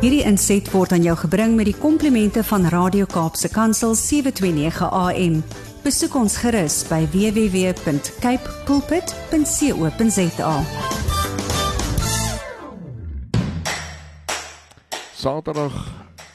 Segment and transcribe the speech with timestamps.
[0.00, 5.34] Hierdie inset word aan jou gebring met die komplimente van Radio Kaapse Kansel 729 AM.
[5.84, 10.54] Besoek ons gerus by www.cape pulpit.co.za.
[15.20, 15.76] Saterdag,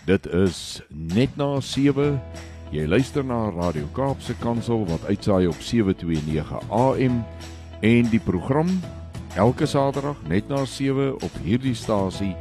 [0.06, 0.60] dit is
[0.94, 2.20] net na 7.
[2.70, 7.18] Jy luister na Radio Kaapse Kansel wat uitsaai op 729 AM
[7.82, 8.70] en die program
[9.34, 12.36] elke Saterdag net na 7 op hierdie stasie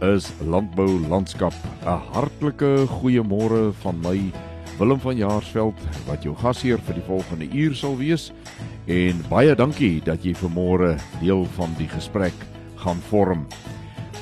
[0.00, 1.52] is Landbou Landskap.
[1.84, 4.32] 'n Hartlike goeiemôre van my
[4.78, 8.32] Willem van Jaarsveld wat jou gasheer vir die volgende uur sal wees
[8.86, 12.32] en baie dankie dat jy vanmôre deel van die gesprek
[12.76, 13.46] gaan vorm.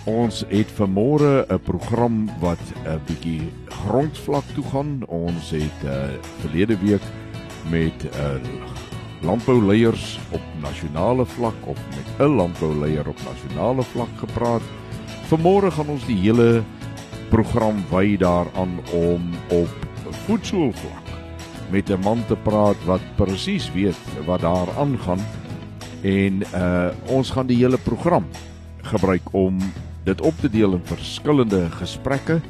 [0.05, 5.05] Ons het vanmôre 'n program wat 'n bietjie grondvlak toe gaan.
[5.06, 6.10] Ons het uh,
[6.41, 7.05] verlede week
[7.70, 8.78] met 'n uh,
[9.22, 14.62] landbouleiers op nasionale vlak of met 'n landbouleier op nasionale vlak gepraat.
[15.28, 16.62] Vanmôre gaan ons die hele
[17.28, 21.11] program wy daaraan om op voedselvlak
[21.69, 25.20] met 'n man te praat wat presies weet wat daar aangaan
[26.03, 28.25] en uh ons gaan die hele program
[28.83, 29.58] gebruik om
[30.05, 32.41] dit op te deel in verskillende gesprekke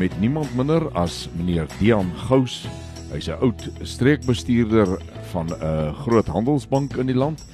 [0.00, 2.66] met niemand minder as meneer Dian Gous.
[3.12, 4.88] Hy's 'n oud streekbestuurder
[5.32, 7.44] van 'n groot handelsbank in die land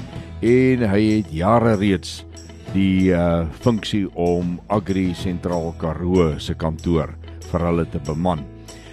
[0.40, 2.24] en hy het jare reeds
[2.74, 7.14] die uh funksie om Agri Sentraal Karoo se kantoor
[7.48, 8.44] vir hulle te beman.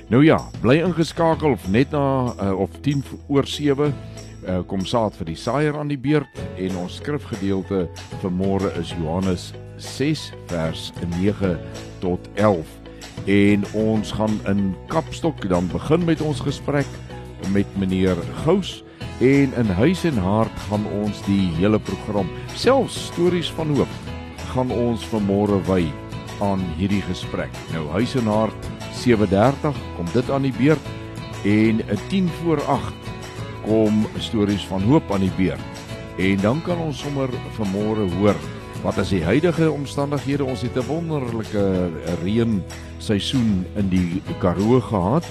[0.10, 5.16] Nou ja, bly ingeskakel of net na uh, of 10 oor 7 uh, kom saad
[5.18, 7.86] vir die saaier aan die beurt en ons skrifgedeelte
[8.22, 9.52] vir môre is Johannes
[9.82, 11.56] 6 vers 9
[12.04, 12.78] tot 11
[13.32, 16.90] en ons gaan in Kapstok dan begin met ons gesprek
[17.54, 18.85] met meneer Gous
[19.20, 23.92] en in huis en hart gaan ons die hele program selfs stories van hoop
[24.52, 25.86] gaan ons vanmôre wy
[26.44, 27.52] aan hierdie gesprek.
[27.72, 30.86] Nou huis en hart 7:30 kom dit aan die beurt
[31.44, 32.94] en 'n 10 voor 8
[33.66, 35.64] kom stories van hoop aan die beurt.
[36.18, 38.36] En dan kan ons sommer vanmôre hoor
[38.84, 40.46] wat is die huidige omstandighede?
[40.46, 41.90] Ons het 'n wonderlike
[42.24, 42.64] reën
[42.98, 45.26] seisoen in die Karoo gehad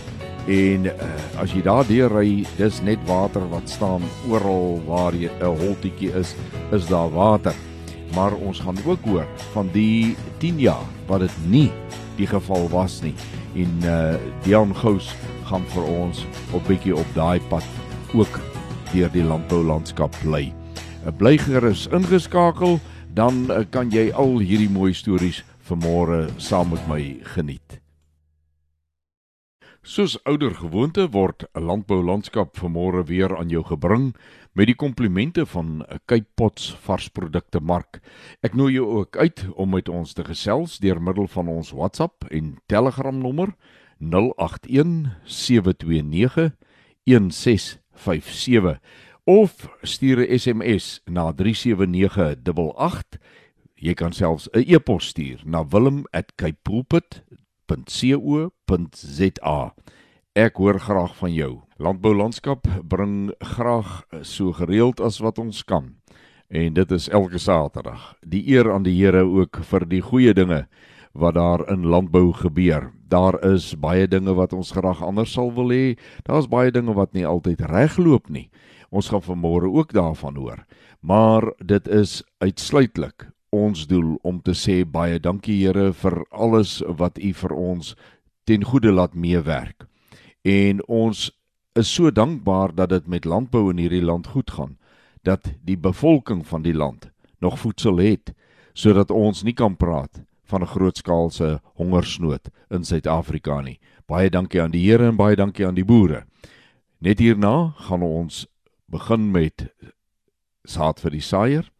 [0.47, 0.93] en uh,
[1.41, 6.13] as jy daar deur ry, dis net water wat staan oral waar jy 'n holtetjie
[6.13, 6.35] is,
[6.73, 7.55] is daar water.
[8.15, 11.71] Maar ons gaan ook hoor van die 10 jaar wat dit nie
[12.17, 13.15] die geval was nie.
[13.55, 17.65] En uh Dion Gous gaan vir ons op bietjie op daai pad
[18.15, 18.41] ook
[18.93, 20.53] deur die landboulandskap bly.
[21.07, 22.81] uh, Bly gerus ingeskakel
[23.15, 27.84] dan uh, kan jy al hierdie mooi stories vanmôre saam met my geniet.
[29.85, 34.15] Soos ouer gewoonte word 'n landboulandskap vanmôre weer aan jou gebring
[34.57, 38.01] met die komplimente van 'n Cape Pots varsprodukte mark.
[38.41, 42.25] Ek nooi jou ook uit om met ons te gesels deur middel van ons WhatsApp
[42.31, 43.55] en Telegram nommer
[43.99, 46.57] 081 729
[47.05, 48.81] 1657
[49.25, 53.21] of stuur 'n SMS na 37988.
[53.75, 55.63] Jy kan selfs 'n e-pos stuur na
[57.67, 59.75] wilhelm@kaipoolpit.co.za.
[60.35, 61.61] Ek hoor graag van jou.
[61.79, 65.95] Landboulandskap bring graag so gereeld as wat ons kan.
[66.49, 68.15] En dit is elke Saterdag.
[68.27, 70.67] Die eer aan die Here ook vir die goeie dinge
[71.13, 72.91] wat daar in landbou gebeur.
[73.09, 75.97] Daar is baie dinge wat ons graag anders sal wil hê.
[76.27, 78.51] Daar's baie dinge wat nie altyd regloop nie.
[78.91, 80.67] Ons gaan vanmôre ook daarvan hoor.
[81.01, 87.19] Maar dit is uitsluitlik ons doel om te sê baie dankie Here vir alles wat
[87.19, 87.95] U vir ons
[88.45, 89.87] ten goeie laat meewerk.
[90.45, 91.31] En ons
[91.75, 94.77] is so dankbaar dat dit met landbou in hierdie land goed gaan,
[95.23, 97.11] dat die bevolking van die land
[97.41, 98.35] nog voedsel het
[98.75, 103.81] sodat ons nie kan praat van 'n grootskaalse hongersnood in Suid-Afrika nie.
[104.07, 106.25] Baie dankie aan die Here en baie dankie aan die boere.
[106.99, 108.47] Net hierna gaan ons
[108.87, 109.69] begin met
[110.65, 111.71] saad vir die saaier.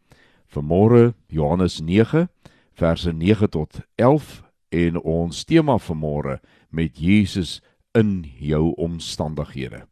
[0.55, 2.29] Vanmôre Johannes 9
[2.73, 7.61] verse 9 tot 11 en ons tema vanmôre met Jesus
[7.91, 9.83] in jou omstandighede.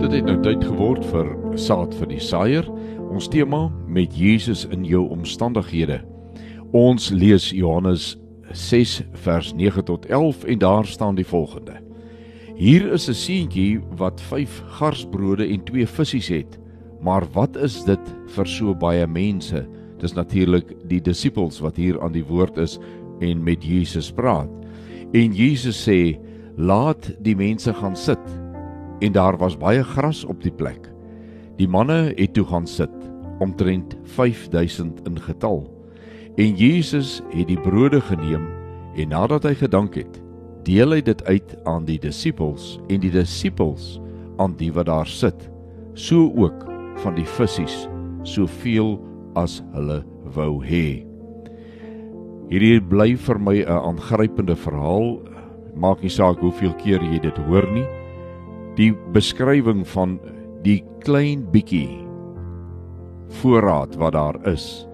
[0.00, 2.66] Dit het nou tyd geword vir saad vir die saaier.
[3.10, 6.00] Ons tema met Jesus in jou omstandighede.
[6.74, 8.16] Ons lees Johannes
[8.50, 11.78] 6 vers 9 tot 11 en daar staan die volgende:
[12.56, 16.59] Hier is 'n seentjie wat 5 garsbrode en 2 visse het.
[17.00, 19.64] Maar wat is dit vir so baie mense?
[20.00, 22.78] Dis natuurlik die disippels wat hier aan die woord is
[23.20, 24.50] en met Jesus praat.
[25.12, 26.18] En Jesus sê:
[26.56, 28.22] "Laat die mense gaan sit."
[29.00, 30.90] En daar was baie gras op die plek.
[31.56, 32.92] Die manne het toe gaan sit,
[33.38, 35.64] omtrent 5000 in getal.
[36.36, 38.60] En Jesus het die brode geneem
[38.94, 40.18] En nadat hy gedank het,
[40.66, 43.98] deel hy dit uit aan die disippels en die disippels
[44.42, 45.46] aan die wat daar sit,
[45.94, 46.66] so ook
[47.04, 47.66] van die visse,
[48.28, 48.98] soveel
[49.38, 50.02] as hulle
[50.34, 51.02] wou hê.
[52.50, 55.22] Hierdie bly vir my 'n aangrypende verhaal.
[55.74, 57.86] Maak nie saak hoeveel keer jy dit hoor nie.
[58.76, 60.18] Die beskrywing van
[60.62, 62.06] die klein bietjie
[63.40, 64.86] voorraad wat daar is.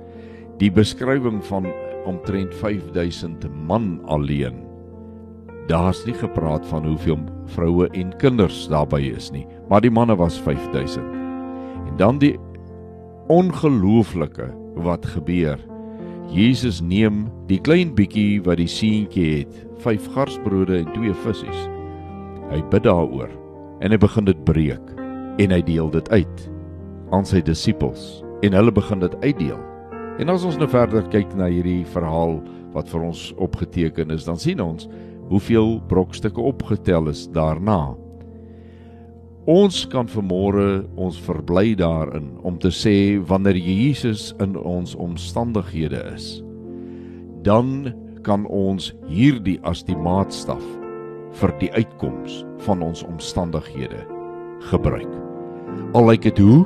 [0.58, 1.66] Die beskrywing van
[2.04, 4.62] omtrent 5000 man alleen.
[5.66, 10.38] Daar's nie gepraat van hoeveel vroue en kinders daarbey is nie, maar die manne was
[10.38, 11.15] 5000.
[11.96, 12.34] Dan die
[13.32, 14.50] ongelooflike
[14.84, 15.60] wat gebeur
[16.30, 19.54] Jesus neem die klein bietjie wat die seentjie het,
[19.84, 21.54] vyf garsbrode en twee visse.
[22.50, 23.30] Hy bid daaroor
[23.80, 24.92] en hy begin dit breek
[25.42, 26.44] en hy deel dit uit
[27.14, 29.60] aan sy disippels en hulle begin dit uitdeel.
[30.20, 32.40] En as ons nou verder kyk na hierdie verhaal
[32.74, 34.88] wat vir ons opgeteken is, dan sien ons
[35.30, 37.94] hoeveel brokstukke opgetel is daarna.
[39.46, 46.40] Ons kan vermôre ons verbly daarin om te sê wanneer Jesus in ons omstandighede is,
[47.46, 47.92] dan
[48.26, 50.64] kan ons hierdie as die maatstaf
[51.38, 54.00] vir die uitkoms van ons omstandighede
[54.66, 55.14] gebruik.
[55.94, 56.64] Al lyk dit hoe,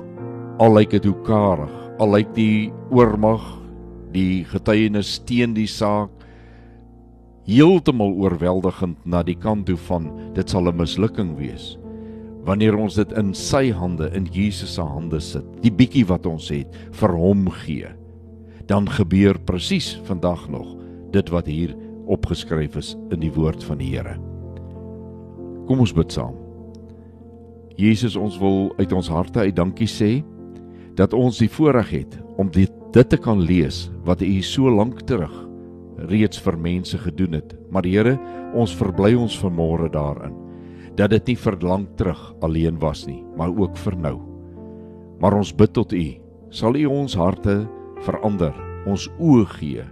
[0.57, 3.45] al lyk dit hoe karig, al lyk die oormag,
[4.17, 6.09] die getuienis teen die saak
[7.45, 11.77] heeltemal oorweldigend na die kant toe van dit sal 'n mislukking wees
[12.51, 16.49] wanneer ons dit in sy hande in Jesus se hande sit die bietjie wat ons
[16.51, 17.93] het vir hom gee
[18.71, 20.75] dan gebeur presies vandag nog
[21.15, 21.77] dit wat hier
[22.11, 24.17] opgeskryf is in die woord van die Here.
[25.67, 26.35] Kom ons bid saam.
[27.79, 30.11] Jesus ons wil uit ons harte uit dankie sê
[30.99, 35.05] dat ons die voorreg het om dit dit te kan lees wat u so lank
[35.07, 35.31] terug
[36.11, 37.55] reeds vir mense gedoen het.
[37.71, 38.17] Maar Here
[38.59, 40.35] ons verbly ons vanmôre daarin
[40.99, 44.17] dat dit nie vir lank terug alleen was nie, maar ook vir nou.
[45.21, 46.07] Maar ons bid tot U,
[46.51, 47.63] sal U ons harte
[48.07, 48.55] verander,
[48.89, 49.85] ons oë gee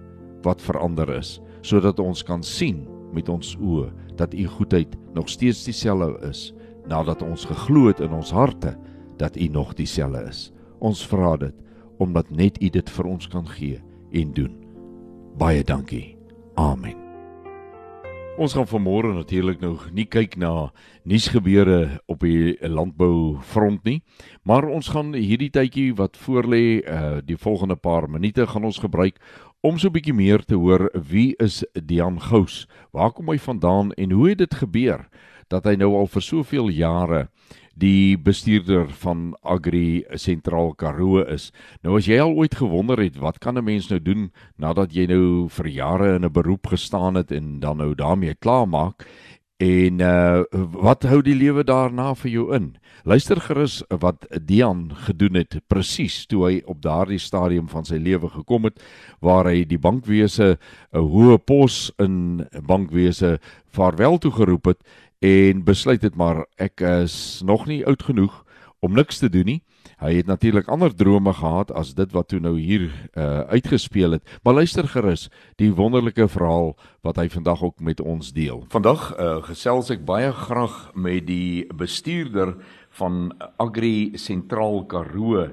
[0.46, 5.64] wat verander is, sodat ons kan sien met ons oë dat U goedheid nog steeds
[5.68, 6.48] dieselfde is
[6.88, 8.74] nadat ons geglo het in ons harte
[9.20, 10.48] dat U nog dieselfde is.
[10.80, 11.54] Ons vra dit
[11.98, 13.82] omdat net U dit vir ons kan gee
[14.14, 14.54] en doen.
[15.38, 16.16] Baie dankie.
[16.54, 16.97] Amen.
[18.38, 20.68] Ons gaan vanmôre natuurlik nou nie kyk na
[21.02, 23.96] nuusgebeure op die landboufront nie,
[24.46, 29.18] maar ons gaan hierdie tydjie wat voorlê, uh die volgende paar minute gaan ons gebruik
[29.66, 32.68] om so 'n bietjie meer te hoor wie is Dian Gous?
[32.92, 35.08] Waar kom hy vandaan en hoe het dit gebeur
[35.48, 37.28] dat hy nou al vir soveel jare
[37.78, 41.50] die bestuurder van Agri Sentraal Karoo is.
[41.82, 45.06] Nou as jy al ooit gewonder het wat kan 'n mens nou doen nadat jy
[45.06, 49.06] nou vir jare in 'n beroep gestaan het en dan nou daarmee klaar maak
[49.58, 50.42] en uh
[50.72, 52.76] wat hou die lewe daarna vir jou in?
[53.04, 58.30] Luister gerus wat Dian gedoen het presies toe hy op daardie stadium van sy lewe
[58.30, 58.78] gekom het
[59.20, 60.58] waar hy die bankwese
[60.92, 64.78] 'n hoë pos in bankwese vaarwel toe geroep het
[65.18, 68.44] en besluit het maar ek is nog nie oud genoeg
[68.80, 69.62] om niks te doen nie.
[69.98, 72.86] Hy het natuurlik ander drome gehad as dit wat toe nou hier
[73.18, 74.36] uh, uitgespeel het.
[74.42, 75.26] Maar luister gerus
[75.58, 78.62] die wonderlike verhaal wat hy vandag ook met ons deel.
[78.70, 82.54] Vandag uh, gesels ek baie graag met die bestuurder
[83.00, 85.48] van Agri Sentraal Karoo.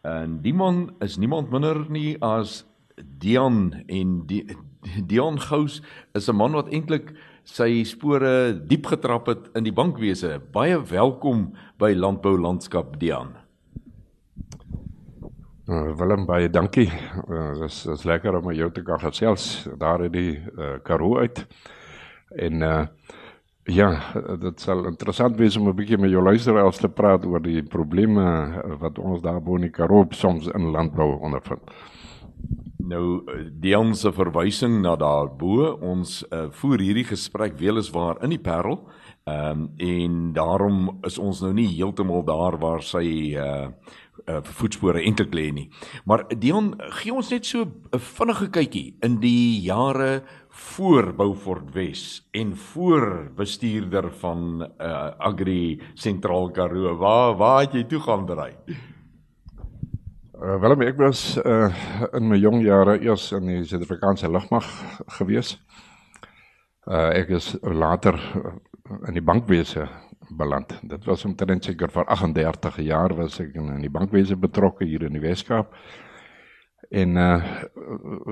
[0.00, 2.64] En die man is niemand minder nie as
[3.20, 4.46] Dion en die
[5.10, 5.82] Dion Gous
[6.16, 7.12] is 'n man wat eintlik
[7.50, 10.36] sy spore diep getrap het in die bankwese.
[10.54, 13.34] Baie welkom by Landbou Landskap Dian.
[15.70, 16.88] Uh, Willem baie dankie.
[17.26, 21.44] Uh, dis is lekker om jou te kan gesels daar in die uh, Karoo uit.
[22.38, 22.80] En uh
[23.70, 23.90] ja,
[24.40, 28.24] dit sal interessant wees om 'n bietjie met jou luisteraars te praat oor die probleme
[28.80, 31.70] wat ons daar bo in die Karoo soms in landbou ondervind.
[32.90, 33.22] Nou
[33.62, 38.80] Dion se verwysing na daarbo, ons uh, voer hierdie gesprek weliswaar in die Parel.
[39.28, 43.68] Um, en daarom is ons nou nie heeltemal daar waar sy uh
[44.28, 45.66] uh voetspore eintlik lê nie.
[46.08, 52.26] Maar Dion, gee ons net so 'n vinnige kykie in die jare voor Beaufort Wes
[52.32, 56.96] en voor bestuurder van uh Agri Sentraal Karoo.
[56.96, 58.54] Waar waar het jy toe gaan draai?
[60.40, 61.68] Uh, Willem, ek was uh,
[62.16, 64.64] in my jong jare eers in die Suid-Afrikaanse lugmag
[65.18, 65.50] gewees.
[66.88, 68.16] Uh, ek is later
[69.04, 69.84] in die bankwese
[70.38, 70.72] beland.
[70.88, 75.18] Dit was omtrent seker vir 38 jaar was ek in, die bankwese betrokke hier in
[75.18, 75.76] die Weskaap.
[76.88, 77.36] En uh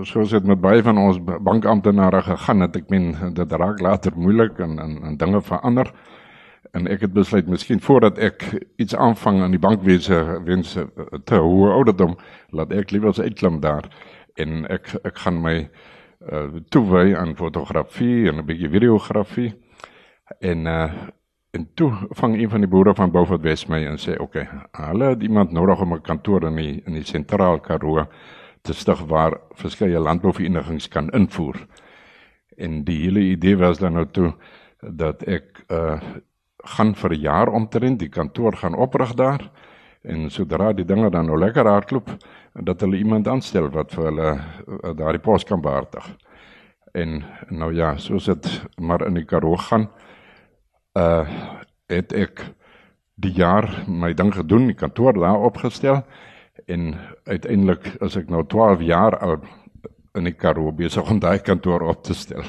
[0.08, 4.56] soos dit met baie van ons bankamptenare gegaan het, ek meen dit raak later moeilik
[4.64, 5.92] en en, en dinge verander.
[6.72, 8.44] En ek het besluit miskien voordat ek
[8.76, 10.76] iets aanvang aan die bankwese wens
[11.24, 12.16] te hoe ouderdom
[12.50, 13.88] laat ek liewer as uitklim daar
[14.38, 15.56] en ek ek gaan my
[16.32, 19.52] uh toewy aan fotografie en 'n bietjie videografie.
[20.40, 20.92] En uh
[21.50, 24.48] en toe vang een van die boere van Beaufort Wes my en sê oké, okay,
[24.88, 28.06] hulle het iemand nodig om 'n kantoor in die in die sentraal Karoo
[28.62, 31.66] te stig waar verskeie landbouverenigings kan invoer.
[32.56, 34.34] En die hele idee was dan nou toe
[34.80, 36.00] dat ek uh
[36.76, 39.50] gaan vir 'n jaar omtrent die kantoor gaan oprig daar
[40.02, 42.10] en sodra die dinge dan nou lekker hardloop
[42.52, 46.06] dat hulle iemand aanstel wat vir hulle uh, daardie pos kan behartig.
[46.92, 48.48] En nou ja, soos dit
[48.80, 49.88] maar in die Karoo gaan,
[50.96, 51.26] uh
[51.88, 52.42] het ek
[53.16, 56.02] die jaar my ding gedoen, die kantoor daar opgestel
[56.68, 59.38] en uiteindelik as ek nou 12 jaar al
[60.18, 62.44] in die Karoo besig om daai kantoor op te stel.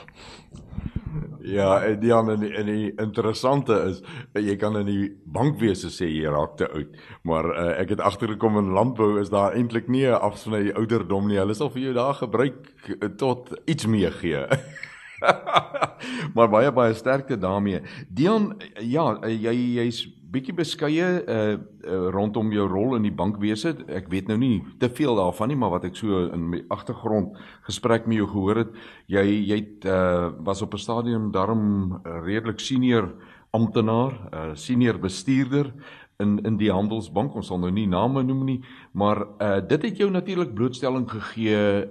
[1.42, 4.02] Ja, en die ander en die interessante is
[4.34, 8.60] jy kan in die bankwese sê jy raak te oud, maar uh, ek het agtergekom
[8.60, 11.40] in landbou is daar eintlik nie 'n afsny ouderdom nie.
[11.40, 12.74] Hulle sal vir jou daar gebruik
[13.18, 14.46] tot iets meer gee.
[16.36, 17.82] maar baie baie sterkte daarmee.
[18.10, 21.58] Dion, ja, jy jy's bietjie beskeie uh,
[21.90, 23.74] uh rondom jou rol in die bankwese.
[23.90, 27.38] Ek weet nou nie te veel daarvan nie, maar wat ek so in my agtergrond
[27.68, 28.76] gesprek met jou gehoor het,
[29.10, 33.14] jy jy het uh was op 'n stadium daarom redelik senior
[33.52, 35.74] amptenaar, uh senior bestuurder
[36.20, 37.36] in in die Handelsbank.
[37.36, 38.62] Ons sal nou nie name noem nie,
[38.94, 41.90] maar uh dit het jou natuurlik blootstelling gegee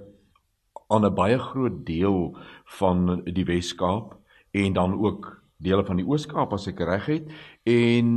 [0.89, 2.37] aan 'n baie groot deel
[2.77, 4.15] van die Wes-Kaap
[4.51, 7.31] en dan ook dele van die Oos-Kaap as ek reg het
[7.67, 8.09] en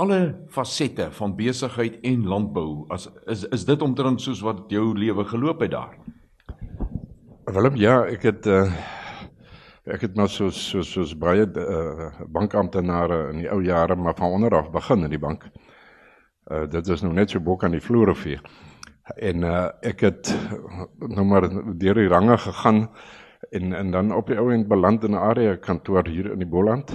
[0.00, 5.24] alle fasette van besigheid en landbou as is is dit omtrent soos wat jou lewe
[5.28, 5.98] geloop het daar.
[7.52, 8.72] Willem ja, ek het uh,
[9.84, 14.38] ek het maar so so soos baie uh, bankamptenare in die ou jare maar van
[14.38, 15.48] onder af begin in die bank.
[16.50, 18.40] Uh, dit is nou net so bok aan die vloere vee.
[19.18, 20.32] En uh, ek het
[20.98, 22.86] nou maar deur die range gegaan
[23.50, 26.48] en en dan op die ou end beland in 'n area kantoor hier in die
[26.48, 26.92] Boland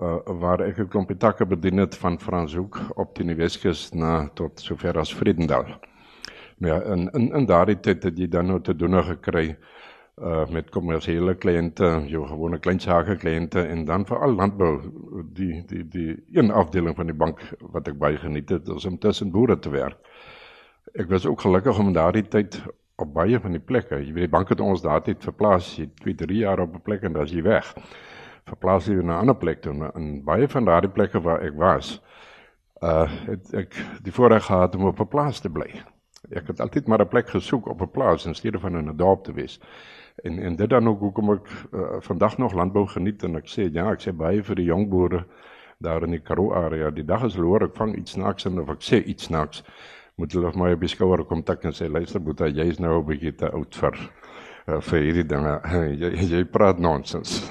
[0.00, 4.60] uh, waar ek 'n klompie takke bedien het van Franshoek op die Weskus na tot
[4.60, 5.64] sover as Vredendal.
[6.56, 9.56] Nou ja, in in in daardie tyd het jy dan nou te doen gekry
[10.20, 14.80] uh met kommersiële kliënte, jou gewone kleinsake kliënte en dan veral landbou
[15.32, 18.98] die die die een afdeling van die bank wat ek baie geniet het is om
[18.98, 19.96] tussen boere te werk.
[20.92, 22.60] Ek was ook gelukkig om daardie tyd
[23.00, 23.98] op baie van die plekke.
[23.98, 26.82] Jy weet die bank het ons daar tyd verplaas, jy 2, 3 jaar op 'n
[26.82, 27.74] plek en dan is jy weg.
[28.48, 32.00] Verplaas jy na 'n ander plek toe en baie van daardie plekke waar ek was,
[32.82, 35.82] uh het ek die voorreg gehad om op 'n plaas te bly.
[36.30, 38.96] Ek het altyd maar 'n plek gesoek op 'n plaas in steede van in 'n
[38.96, 39.60] dorp te wees.
[40.22, 43.72] En en dit dan ook hoekom ek uh, vandag nog landbou geniet en ek sê
[43.72, 45.26] ja, ek sê baie vir die jong boere
[45.78, 46.90] daar in die Karoo area.
[46.90, 49.62] Die dag is loor ek vang iets snaaks en of ek sê iets snaaks
[50.20, 53.06] moet hulle my op die skouer kom tik en sê luister boeta jy's nou 'n
[53.08, 53.96] bietjie te oud vir
[54.68, 55.54] uh, vir hierdie dinge.
[56.02, 57.40] Jy jy praat nonsens.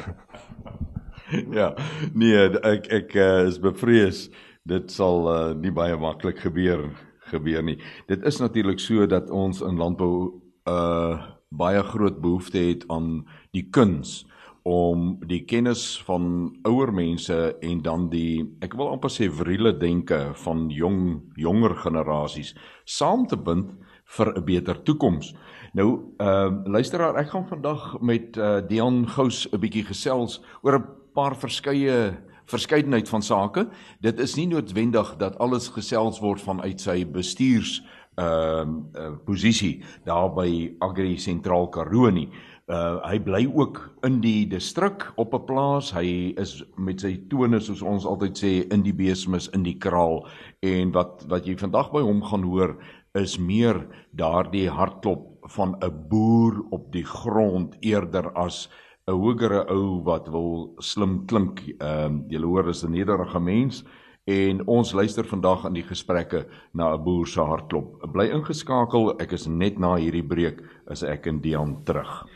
[1.54, 1.76] Ja
[2.18, 4.32] nee ek ek uh, is bevrees
[4.66, 6.88] dit sal uh, nie baie maklik gebeur
[7.30, 7.78] gebeur nie.
[8.10, 11.22] Dit is natuurlik so dat ons in landbou uh,
[11.54, 14.26] baie groot behoefte het aan die kuns
[14.70, 17.36] om die kennis van ouer mense
[17.66, 21.00] en dan die ek wil amper sê vriele denke van jong
[21.42, 22.54] jonger generasies
[22.86, 23.74] saam te bind
[24.18, 25.34] vir 'n beter toekoms.
[25.74, 30.80] Nou ehm uh, luisteraar, ek gaan vandag met uh, Dion Gous 'n bietjie gesels oor
[30.80, 33.68] 'n paar verskeie verskeidenheid van sake.
[34.02, 37.82] Dit is nie noodwendig dat alles gesels word vanuit sy bestuurs
[38.18, 42.30] ehm uh, uh, posisie daar by Agri Sentraal Karoo nie.
[42.70, 45.92] Uh hy bly ook in die distrik op 'n plaas.
[45.92, 50.28] Hy is met sy tone soos ons altyd sê in die beesmis in die kraal
[50.62, 52.78] en wat wat jy vandag by hom gaan hoor
[53.18, 58.70] is meer daardie hartklop van 'n boer op die grond eerder as
[59.08, 61.66] 'n hogere ou wat wil slim klink.
[61.82, 63.84] Ehm uh, jy hoor is 'n nederige mens
[64.28, 68.12] en ons luister vandag aan die gesprekke na 'n boer se hartklop.
[68.14, 69.18] Bly ingeskakel.
[69.20, 72.28] Ek is net na hierdie breek as ek in Dian terug.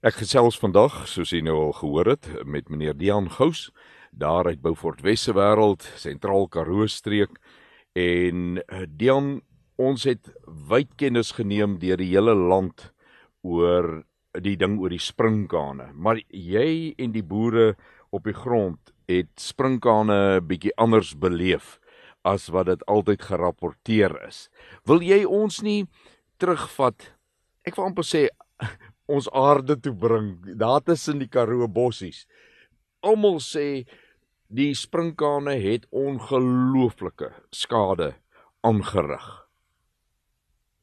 [0.00, 3.66] Ek gesels vandag, soos jy nou al gehoor het, met meneer Dian Gous,
[4.16, 7.36] daar uit Beaufort Wesse wêreld, sentraal Karoo streek
[7.92, 9.42] en eh, Dian,
[9.76, 10.30] ons het
[10.70, 12.86] wyd kennis geneem deur die hele land
[13.44, 14.06] oor
[14.40, 15.90] die ding oor die springkane.
[15.92, 17.74] Maar jy en die boere
[18.08, 21.76] op die grond het springkane bietjie anders beleef
[22.24, 24.46] as wat dit altyd gerapporteer is.
[24.88, 25.82] Wil jy ons nie
[26.40, 27.10] terugvat.
[27.68, 28.30] Ek wil amper sê
[29.10, 32.26] ons aarde toe bring, daar tussen die Karoo bossies.
[33.02, 33.84] Almal sê
[34.50, 38.14] die sprinkane het ongelooflike skade
[38.66, 39.26] aangerig.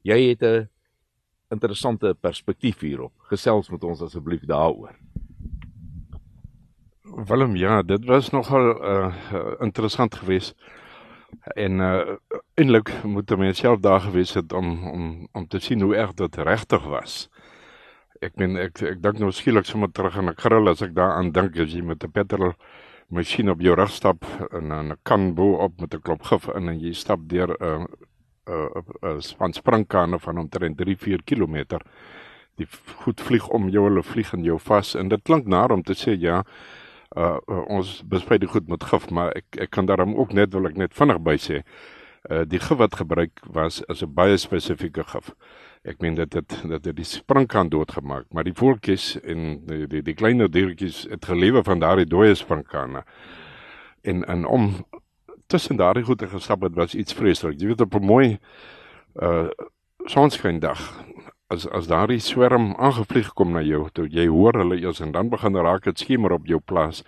[0.04, 0.70] Jy het 'n
[1.52, 3.14] interessante perspektief hierop.
[3.30, 4.96] Gesels met ons asseblief daaroor.
[7.04, 9.16] Willem, ja, dit was nogal uh,
[9.60, 10.56] interessant geweest.
[11.56, 12.16] En uh
[12.54, 16.36] eintlik moet mense self daar gewees het om om om te sien hoe erg dit
[16.36, 17.30] regtig was.
[18.22, 21.32] Ek meen ek ek dink nou skielik sommer terug aan 'n grill as ek daaraan
[21.32, 22.54] dink as jy met 'n petrol
[23.10, 26.70] masjien op jou rug stap en 'n kan bo op met 'n klop gif in
[26.70, 27.86] en jy stap deur 'n uh,
[28.50, 31.80] uh, uh, van springkane van omtrent 3-4 km.
[32.56, 32.68] Die
[33.04, 35.94] goed vlieg om jou, hulle vlieg in jou vas en dit klink naar om te
[35.94, 36.44] sê ja,
[37.18, 40.54] uh, uh ons bespreek dit goed met gif, maar ek ek kan daarom ook net
[40.54, 41.64] wil ek net vinnig by sê,
[42.32, 45.36] uh die gif wat gebruik was is 'n baie spesifieke gif.
[45.88, 50.02] Ek meen dit het dat dit die springkaan doodgemaak, maar die voeltjies en die die,
[50.04, 53.06] die kleiner diertjies het gelewe van daardie dooie springkane.
[54.04, 54.68] En en om
[55.48, 57.60] tussen daardie goeie gestap het was iets vreeslik.
[57.60, 58.38] Jy weet op 'n mooi
[59.22, 59.48] uh
[60.08, 60.82] sonskyndag
[61.48, 65.30] as as daardie swerm aangevlieg kom na jou, toe jy hoor hulle eers en dan
[65.30, 67.04] begin raak dit skemer op jou plaas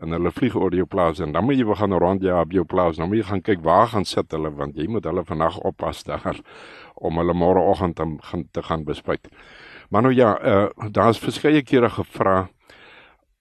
[0.00, 2.64] en hulle vlieg oor jou plaas en dan moet jy begin rond jy op jou
[2.64, 2.96] plaas.
[2.96, 6.04] Dan moet jy gaan kyk waar gaan sit hulle want jy moet hulle vandag oppas
[6.04, 6.40] daar
[6.94, 9.28] om hulle môreoggend te gaan te gaan bespuit.
[9.90, 12.48] Maar nou ja, uh daar's verskeie kere gevra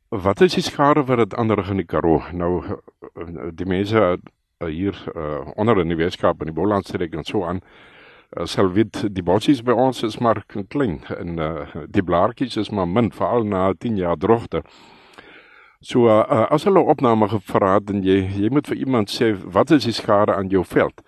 [0.10, 2.24] wat is die skade wat dit ander in die Karoo?
[2.34, 7.24] Nou uh, die mense uh, hier uh, onder in die Weskaap in die Bolandstreek en
[7.24, 7.62] so aan
[8.38, 12.72] uh, sal weet die bossies by ons is maar klein en uh, die blaartjies is
[12.74, 14.63] maar min veral na 10 jaar droogte.
[15.81, 19.31] So uh, uh, as hulle opname gevra het en jy jy moet vir iemand sê
[19.55, 21.00] wat is die skade aan jou veld?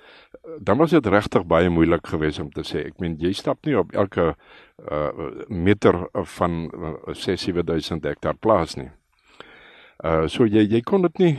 [0.63, 2.85] Dan was dit regtig baie moeilik geweest om te sê.
[2.87, 5.09] Ek meen jy stap nie op elke uh,
[5.49, 5.97] meter
[6.37, 8.87] van uh, 67000 hektaar plaas nie.
[10.01, 11.33] Uh so jy jy kon dit nie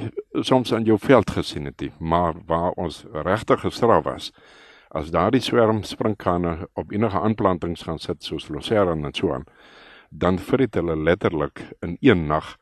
[0.44, 4.28] soms aan jou veld gesien het nie, maar waar ons regtig gestraf was
[4.92, 9.46] as daardie swerm sprinkane op enige aanplantings gaan sit soos lucerne en so aan,
[10.10, 12.56] dan vrit hulle letterlik in een nag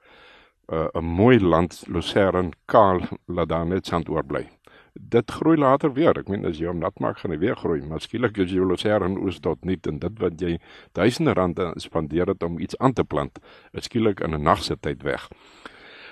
[0.70, 4.48] uh, 'n mooi land lucerne kaal laat daar net sand oorbly.
[4.94, 6.18] Dit groei later weer.
[6.18, 7.80] Ek meen as jy hom nat maak, gaan hy weer groei.
[7.86, 10.58] Maar skielik is jou lucerne oes tot nie en dit wat jy
[10.92, 13.38] duisende rande spandeer het om iets aan te plant,
[13.72, 15.28] is skielik in 'n nag se tyd weg.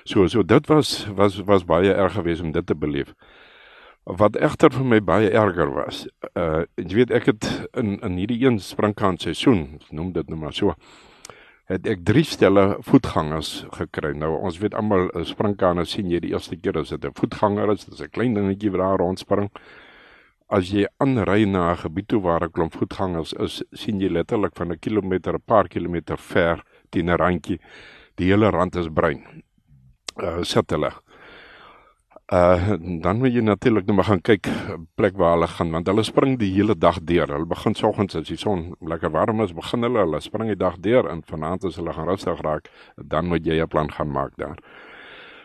[0.05, 3.15] So so dit was was was baie erg geweest om dit te beleef.
[4.05, 8.47] Wat egter vir my baie erger was, uh jy weet ek het in in hierdie
[8.47, 10.75] een springkant seisoen, noem dit nou maar so,
[11.69, 14.15] het ek drie stelle voetgangers gekry.
[14.17, 17.73] Nou ons weet almal uh, springkane sien jy die eerste keer as dit 'n voetganger
[17.73, 19.51] is, dis 'n klein dingetjie wat daar rondspring.
[20.49, 24.57] As jy aanry na 'n gebied toe waar 'n klomp voetgangers is, sien jy letterlik
[24.57, 27.61] van 'n kilometer, 'n paar kilometer ver teen 'n randjie,
[28.17, 29.43] die hele rand is bruin
[30.23, 30.93] uh, sit hulle.
[32.29, 34.49] Uh dan moet jy natuurlik nou maar gaan kyk
[35.01, 37.31] plek waar hulle gaan want hulle spring die hele dag deur.
[37.33, 40.77] Hulle begin soggens as die son lekker warm is, begin hulle hulle spring die dag
[40.85, 42.69] deur en vanaand as hulle gaan rustig raak,
[43.01, 44.61] dan moet jy 'n plan gaan maak daar.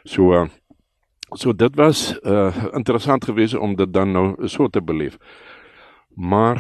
[0.03, 0.49] So uh,
[1.31, 5.17] so dit was uh interessant geweest om dit dan nou so te beleef.
[6.15, 6.59] Maar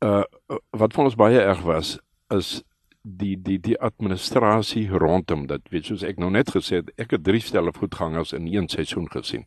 [0.00, 0.24] uh
[0.70, 1.98] wat vir ons baie erg was
[2.34, 2.64] is
[3.04, 5.68] die die die administrasie rondom dit.
[5.70, 9.10] Weet soos ek nou net gesê het, ek het drie stelle voetgangers in een seisoen
[9.12, 9.44] gesien.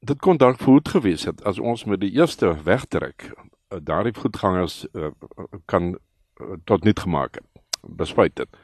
[0.00, 4.86] Dit kon dalk goed gewees het as ons met die eerste wegtrek eh, daardie voetgangers
[4.94, 5.10] uh,
[5.66, 5.92] kan
[6.40, 7.62] uh, tot nut gemaak het.
[7.82, 8.56] Bespuit dit.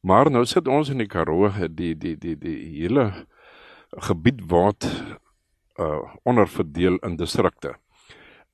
[0.00, 3.26] Maar nou sit ons in die Karoo, die die die die hele
[4.10, 4.90] gebied word
[5.78, 7.76] uh onderverdeel in distrikte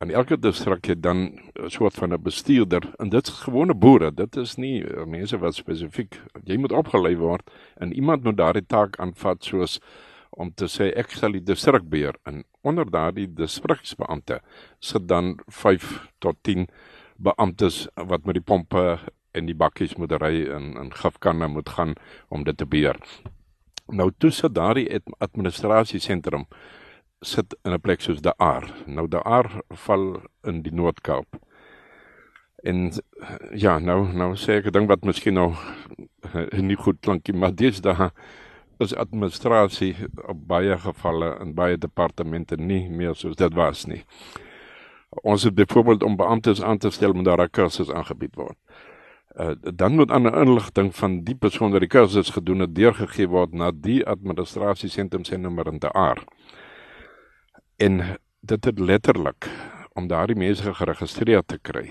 [0.03, 2.83] en elke distrik het dan 'n soort van 'n bestuurder.
[2.97, 4.15] En dit is gewone boere.
[4.15, 8.67] Dit is nie eh, mense wat spesifiek jy moet opgelei word en iemand moet daardie
[8.67, 9.81] taak aanvat soos
[10.31, 12.15] om te sê ek sal die distrik beheer.
[12.23, 14.41] En onder daardie distriksbeampte
[14.79, 16.69] sit dan 5 tot 10
[17.17, 18.99] beamptes wat met die pompe
[19.31, 21.95] en die bakkies moet ry en en gifkanne moet gaan
[22.29, 22.99] om dit te beheer.
[23.87, 26.47] Nou tussen daardie administrasie sentrum
[27.22, 28.72] sit in 'n plek soos De Aar.
[28.87, 31.40] Nou De Aar val in die Noord-Kaap.
[32.62, 32.92] En
[33.54, 35.54] ja, nou nou sê ek 'n ding wat miskien nou
[36.68, 38.12] nie goed klink nie, maar dis daar
[38.78, 44.04] is administrasie op baie gevalle in baie departemente nie meer soos dit was nie.
[45.22, 48.58] Ons het byvoorbeeld om beamptes aan te stel moet daar 'n kursus aangebied word.
[49.40, 53.28] Uh, dan moet aan 'n inligting van die persoon wat die kursus gedoen het deurgegee
[53.28, 56.24] word na die administrasie sentrum se nommer in De Aar
[57.76, 59.48] en dit het letterlik
[59.92, 61.88] om daardie mense geregistreer te kry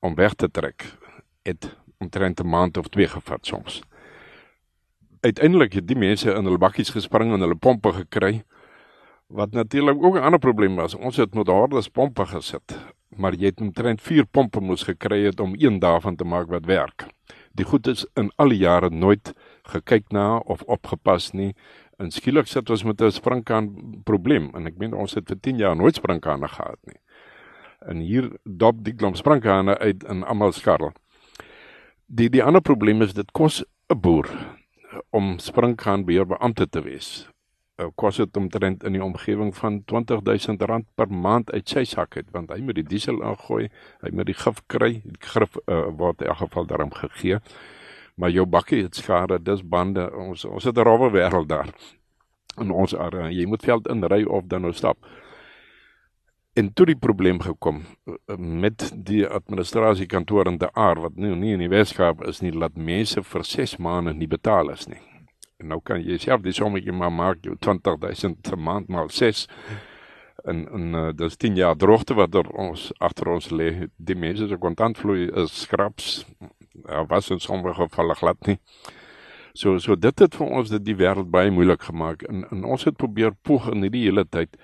[0.00, 0.84] om weg te trek
[1.42, 3.82] het omtrent 'n maand of twee gevat soms.
[5.20, 8.42] Uiteindelik het die mense in hulle bakkies gespring en hulle pompe gekry
[9.26, 10.94] wat natuurlik ook 'n ander probleem was.
[10.94, 15.40] Ons het met harde pompe gesit, maar jy het omtrent 4 pompe moes gekry het
[15.40, 17.06] om een daarvan te maak wat werk.
[17.52, 21.54] Die goed is in al die jare nooit gekyk na of opgepas nie.
[22.00, 23.66] En skielik sit ons met 'n springkaan
[24.04, 27.00] probleem en ek meen ons het vir 10 jaar nooit springkane gehad nie.
[27.80, 30.92] En hier dop die klomp springkane uit in almal skarrel.
[32.06, 34.28] Die die ander probleem is dit kos 'n boer
[35.10, 37.28] om springkaan beheerbeampte te wees.
[37.78, 42.30] Uh, kos dit omtrent in die omgewing van R20000 per maand uit sy sak uit
[42.30, 46.20] want hy moet die diesel ingooi, hy moet die gif kry, die gif uh, word
[46.20, 47.38] in elk geval daarom gegee.
[48.20, 51.72] Maar jou bakkie het skade, dis bande, ons ons het 'n rowwe wêreld daar.
[52.60, 54.98] In ons area, jy moet veld inry of dan nou stap
[56.52, 61.54] en toe die probleem gekom eh, met die administrasiekantoor in De Aar wat nou nie
[61.54, 65.00] in die Weskaap is nie dat mense vir 6 maande nie betaal is nie.
[65.60, 69.46] En nou kan jy self die sommetjie maar maak jou 20000 per maand maal 6
[70.50, 73.70] en en uh, dis 10 jaar droogte wat er ons agter ons lê.
[73.96, 76.24] Die mense se kontantvloei is skraps.
[76.72, 78.58] Ja, was in sommige gevalle glad nie.
[79.52, 82.84] So so dit het vir ons dit die wêreld baie moeilik gemaak en, en ons
[82.86, 84.54] het probeer poeg in hierdie hele tyd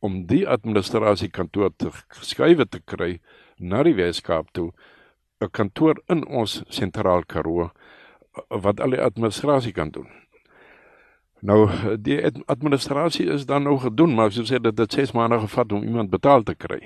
[0.00, 3.18] om die administrasiekantoor te geskuif te kry
[3.58, 4.72] na die Weskaap toe
[5.40, 7.70] 'n kantoor in ons sentraal Karoo
[8.48, 10.08] wat al die administrasie kan doen.
[11.42, 15.72] Nou die administrasie is dan nou gedoen, maar soos sê dat dit 6 maande gevat
[15.72, 16.80] om iemand betaal te kry.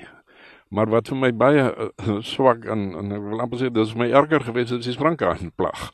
[0.68, 4.08] Maar wat vir my baie uh, swak en en ek wil amper sê dis my
[4.10, 5.90] erger gewees as die Frankrike plag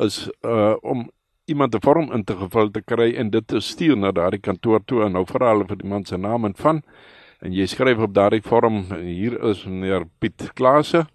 [0.00, 1.08] is uh om
[1.50, 4.80] iemand 'n vorm in te gevul te kry en dit te stuur na daardie kantoor
[4.84, 6.82] toe en nou vra hulle vir die man se naam en van
[7.40, 11.06] en jy skryf op daardie vorm hier is meneer Piet Klase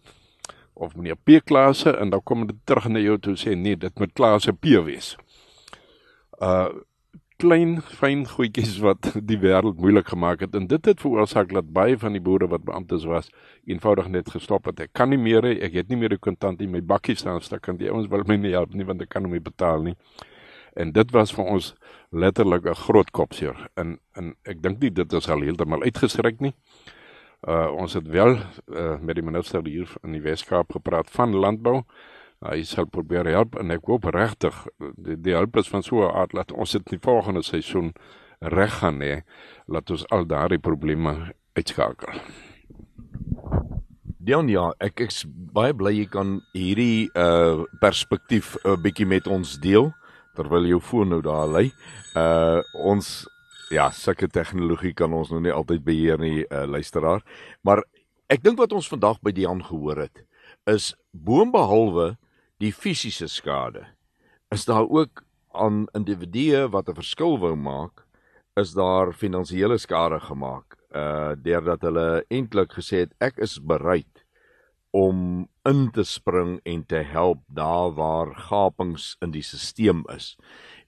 [0.74, 4.00] of meneer P Klase en dan kom dit terug na jou toe sê nee dit
[4.00, 5.16] moet Klase P wees.
[6.42, 6.70] Uh
[7.41, 11.98] klein fyn goedjies wat die wêreld moeilik gemaak het en dit het veroorsaak dat baie
[12.00, 13.28] van die boere wat beamptes was
[13.67, 14.80] eenvoudig net gestop het.
[14.88, 17.67] Ek kan nie meer ek het nie meer die kontant in my bakkie staan stuk
[17.67, 19.95] en die ouens wil my nie help nie want ek kan hom nie betaal nie.
[20.80, 21.74] En dit was vir ons
[22.12, 23.67] letterlik 'n groot kopseer.
[23.76, 26.54] En en ek dink nie dit is al heeltemal uitgeskryk nie.
[27.48, 31.84] Uh ons het wel uh, met die minister hier in die Weskaap gepraat van landbou
[32.49, 34.55] hy sal probeer help en ek hoop regtig
[34.97, 37.93] die, die hulp is van so 'n aard dat ons dit die volgende seisoen
[38.41, 39.23] reg gaan hê
[39.67, 42.21] laat ons al daardie probleme uitskakel.
[44.25, 49.05] Dion ja, ek ek is baie bly jy kan hierdie uh perspektief 'n uh, bietjie
[49.05, 49.93] met ons deel
[50.36, 51.71] terwyl jou foon nou daar lê.
[52.15, 53.27] Uh ons
[53.69, 57.21] ja, sulke tegnologie kan ons nou nie altyd beheer nie, uh luisteraar,
[57.62, 57.84] maar
[58.29, 60.25] ek dink wat ons vandag by Dion gehoor het
[60.65, 62.15] is boonbehalwe
[62.63, 63.86] die fisiese skade.
[64.52, 68.06] Is daar ook aan individue wat 'n verskil wou maak,
[68.56, 74.24] is daar finansiële skade gemaak uh deurdat hulle eintlik gesê het ek is bereid
[74.96, 80.38] om in te spring en te help daar waar gapings in die stelsel is.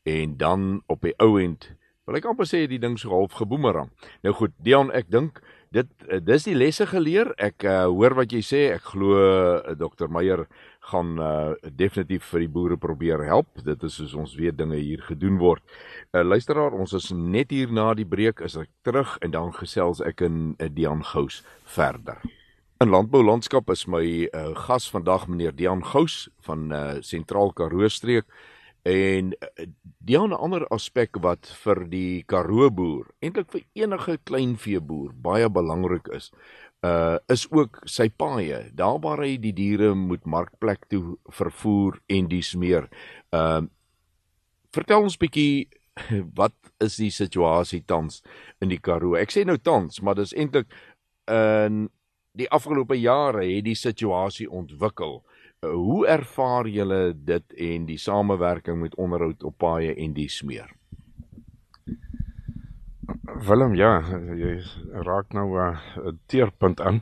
[0.07, 1.73] En dan op die ou end
[2.07, 3.91] wil ek amper sê die ding so half geboomerang.
[4.23, 5.41] Nou goed, Dion, ek dink
[5.75, 5.89] dit
[6.25, 7.33] dis die lesse geleer.
[7.41, 8.61] Ek uh, hoor wat jy sê.
[8.75, 10.45] Ek glo uh, Dr Meyer
[10.87, 13.49] gaan uh, definitief vir die boere probeer help.
[13.65, 15.63] Dit is soos ons weet dinge hier gedoen word.
[16.13, 20.01] Uh, luisteraar, ons is net hier na die breek is ek terug en dan gesels
[20.03, 22.21] ek in uh, Dian Gous verder.
[22.83, 26.69] In landbou landskap is my uh, gas vandag meneer Dian Gous van
[27.01, 28.29] Sentraal uh, Karoo streek
[28.87, 29.65] en uh,
[30.07, 36.31] die ander aspek wat vir die Karoo boer, eintlik vir enige kleinveeboer baie belangrik is,
[36.85, 42.29] uh is ook sy paaie daar waar hy die diere moet markplek toe vervoer en
[42.29, 42.87] dis meer.
[43.33, 43.65] Uh
[44.75, 45.67] vertel ons bietjie
[46.39, 48.21] wat is die situasie tans
[48.61, 49.17] in die Karoo?
[49.17, 50.69] Ek sê nou tans, maar dis eintlik
[51.27, 51.87] in
[52.37, 55.17] die afgelope jare het die situasie ontwikkel.
[55.25, 55.36] Uh,
[55.71, 60.71] hoe ervaar julle dit en die samewerking met onderhoud op paaie en dis meer?
[63.47, 63.99] Willem, ja,
[64.35, 64.57] jy
[65.05, 67.01] raak nou 'n uh, teerpunt aan.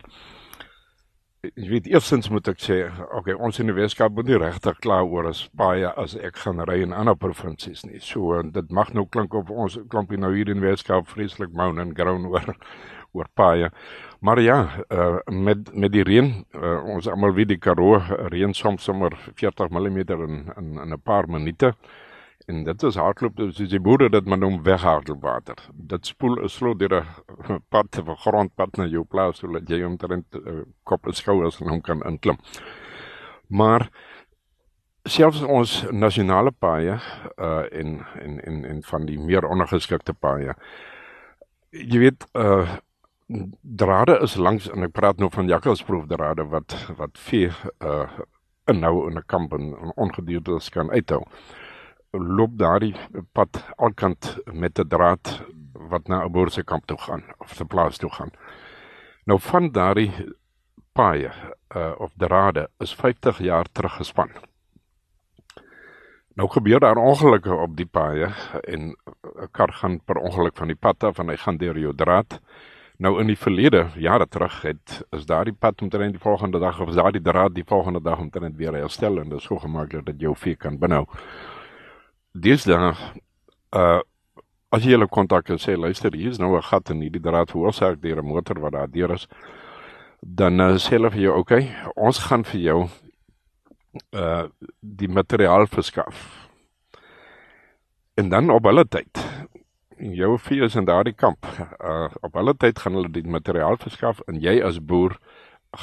[1.41, 2.77] Jy weet eerstens moet ek sê,
[3.13, 6.59] okay, ons in die Weskaap moet nie regtig kla oor as baie as ek gaan
[6.65, 7.99] ry in ander provinsies nie.
[7.99, 11.79] So uh, dit mag nou klink of ons klompie nou hier in Weskaap vreeslik moan
[11.79, 12.55] en groan oor
[13.15, 13.69] oor baie.
[14.19, 14.57] Maar ja,
[14.89, 18.01] uh, met met die reën, uh, ons almal weet die Karoo
[18.31, 21.75] reën soms sommer 40 mm in in in 'n paar minute
[22.45, 25.57] En dit is hardloop soos die boere dit maar noem weghardloopwater.
[25.73, 30.35] Dit spoel 'n slot deur 'n pad te grondpad na jou plaas sodat jy omtrent
[30.35, 32.37] uh, kop en skouers en hom kan inklim.
[33.47, 33.89] Maar
[35.03, 36.99] selfs ons nasionale paaie
[37.37, 40.53] uh en en en en van die meer ondergeskikte paaie.
[41.69, 42.77] Jy weet uh
[43.61, 48.07] drade is langs en ek praat nou van jakkalsproef drade wat wat vee uh
[48.65, 51.21] inhou in 'n kamp en ongediertes kan uithou
[52.11, 52.95] loop daardie
[53.33, 55.41] pad alkant met 'n draad
[55.89, 58.31] wat na 'n boer se kamp toe gaan of se plaas toe gaan.
[59.25, 60.11] Nou van daardie
[60.93, 61.31] paaie
[61.75, 64.29] uh, of drade is 50 jaar terug gespan.
[66.35, 68.29] Nou gebeur daar ongelukke op die paaie
[68.63, 71.95] en 'n kar gaan per ongeluk van die pad af en hy gaan deur jou
[71.95, 72.39] draad.
[72.97, 76.93] Nou in die verlede, jare terug, het is daardie pad omtrent die volgende dag of
[76.95, 80.35] daardie draad die volgende dag omtrent weer herstel en dit is so gemaklik dat jou
[80.35, 81.05] vee kan binhou.
[82.31, 82.93] Deesdae
[83.75, 84.01] uh
[84.75, 87.51] as jy hulle kontak en sê luister hier is nou 'n gat in hierdie draad
[87.51, 89.27] veroorsaak deur 'n motor wat daar deur is
[90.25, 92.79] dan uh, sê hulle vir jou okay, ons gaan vir jou
[94.11, 94.45] uh
[94.81, 96.49] die materiaal verskaf.
[98.15, 99.21] En dan op hulle tyd
[99.99, 101.45] jou vee is in daardie kamp
[101.79, 105.17] uh op hulle tyd gaan hulle die materiaal verskaf en jy as boer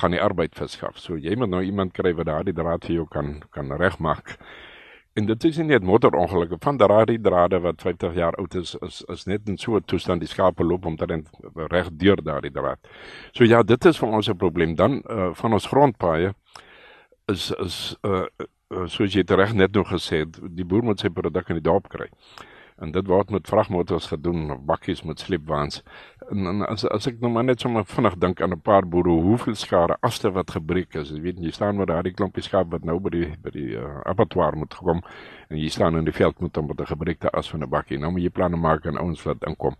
[0.00, 3.08] gaan die arbeid verskaf so jy moet nou iemand kry wat daardie draad vir jou
[3.08, 4.36] kan kan regmaak
[5.14, 9.24] En dit is net motorongelukke van daardie drade wat 50 jaar oud is is is
[9.24, 12.78] net in so 'n toestand die skape loop om dan reg deur daardie draad.
[13.32, 14.74] So ja, dit is vir ons 'n probleem.
[14.74, 16.34] Dan uh, van ons grondpaaie
[17.26, 18.24] is is uh,
[18.86, 21.88] soos jy reg net nog gesê het, die boer moet sy produk in die dorp
[21.88, 22.08] kry
[22.82, 25.82] en dit word met vragmotors gedoen of bakkies met sleepwaens
[26.30, 29.14] en, en as as ek nou maar net sommer vinnig dink aan 'n paar boere
[29.26, 31.10] hoeveel skare aste wat gebreek is.
[31.10, 34.00] Jy weet jy staan met daardie klompie skaap wat nou by die by die uh,
[34.06, 35.02] abattoir moet kom
[35.48, 37.98] en jy staan in die veld met 'n gebreekte as van 'n bakkie.
[37.98, 39.76] Nou moet jy planne maak en ouens wat inkom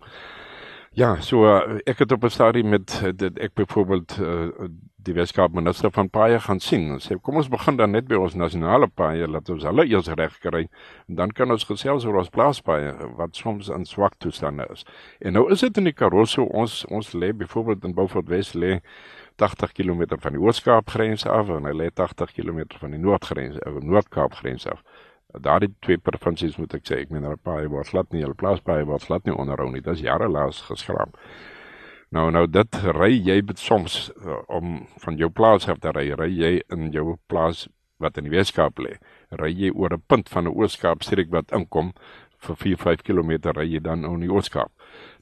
[0.93, 4.47] Ja, so uh, ek het op 'n stadium met uh, dit ek byvoorbeeld uh,
[4.95, 6.99] die Weskaap minister van paaie gaan sien.
[6.99, 10.37] Sê kom ons begin dan net by ons nasionale paaie, laat ons hulle eers reg
[10.39, 10.67] kry
[11.07, 14.85] en dan kan ons gesels oor ons plaaspaaie wat soms in swak toestande is.
[15.19, 18.53] En nou is dit in die Karoo so ons ons lê byvoorbeeld in Beaufort West
[18.53, 18.79] lê
[19.35, 23.57] 80 km van die Oos-Kaap grens af en hy lê 80 km van die Noordgrens,
[23.65, 24.85] uh, Noord-Kaap grens af
[25.41, 28.61] daardie twee provinsies moet ek sê, ek meen daar paai word glad nie, hulle plaas
[28.61, 29.81] paai word glad nie onderhou nie.
[29.81, 31.17] Dit is jare laas geskraap.
[32.13, 36.11] Nou nou dit ry jy met soms uh, om van jou plaas af te ry,
[36.13, 37.67] ry jy in jou plaas
[38.03, 38.97] wat in die Weskaap lê.
[39.39, 41.93] Ry jy oor 'n punt van 'n Ooskaap streek wat inkom
[42.43, 44.71] vir 4-5 km ry jy dan in die Ooskaap.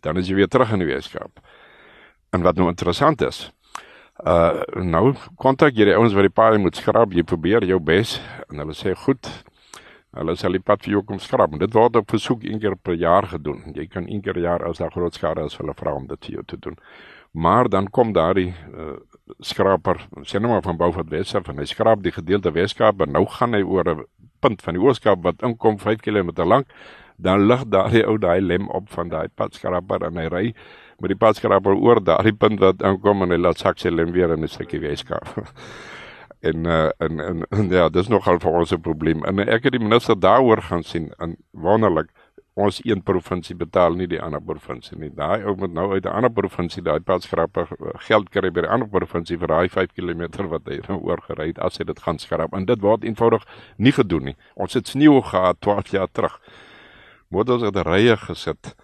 [0.02, 1.40] Dan is jy weer terug in die Weskaap.
[2.34, 3.52] En wat nou interessant is,
[4.26, 8.20] uh nou kontak jy die ouens wat die paai moet skraap, jy probeer jou bes
[8.50, 9.28] en hulle sê goed,
[10.12, 11.54] Hulle sal die pad vir jou kom skrap.
[11.60, 13.62] Dit word op versoek een keer per jaar gedoen.
[13.76, 16.26] Jy kan een keer per jaar as daar groot skade is, hulle vra om dit
[16.28, 16.76] vir jou te doen.
[17.32, 18.98] Maar dan kom daardie uh,
[19.40, 23.26] skraper, sê nou maar van West af en hy skrap die gedeelte Weskaap en nou
[23.26, 24.04] gaan hy oor 'n
[24.42, 26.68] punt van die Ooskaap wat inkom 5 km lank.
[27.18, 30.54] Dan lig daardie ou daai lem op van daai padskraper en hy ry
[31.00, 34.34] met die padskraper oor daardie punt wat inkom en hy laat sak sy lem weer
[34.34, 35.28] in 'n stukkie Weskaap.
[36.42, 39.24] en uh, en, en en ja, dis nogal vir ons 'n probleem.
[39.26, 42.10] En ek het die minister daaroor gaan sien en wonderlik
[42.54, 45.10] ons een provinsie betaal nie die ander provinsie nie.
[45.16, 48.66] Daai ou moet nou uit 'n ander provinsie daai padskrappe eh, geld kry by 'n
[48.66, 52.20] ander provinsie vir daai 5 km wat hy nou oorgery het as hy dit gaan
[52.20, 52.54] skrap.
[52.54, 53.46] En dit word eenvoudig
[53.78, 54.36] nie gedoen nie.
[54.56, 56.40] Ons het sneeu gehad 12 jaar terug.
[57.30, 58.76] Motors het rye gesit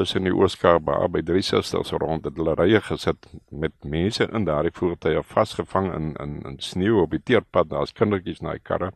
[0.00, 4.72] tussen die Ooskaap by drie susters rond het hulle rye gesit met mense in daardie
[4.72, 7.68] voertuie vasgevang in in in sneeu op die teerpad.
[7.68, 8.92] Daar's kindertjies na die karre.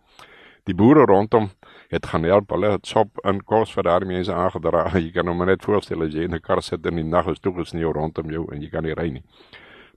[0.65, 1.51] Die boere rondom
[1.93, 2.55] het gaan help.
[2.57, 4.87] Hulle het sop in kos vir daardie mense aangedra.
[5.05, 7.41] Jy kan hom net voorstel as jy in 'n kar sit in die nag is
[7.41, 9.25] toe gesneeu rondom jou en jy kan nie ry nie.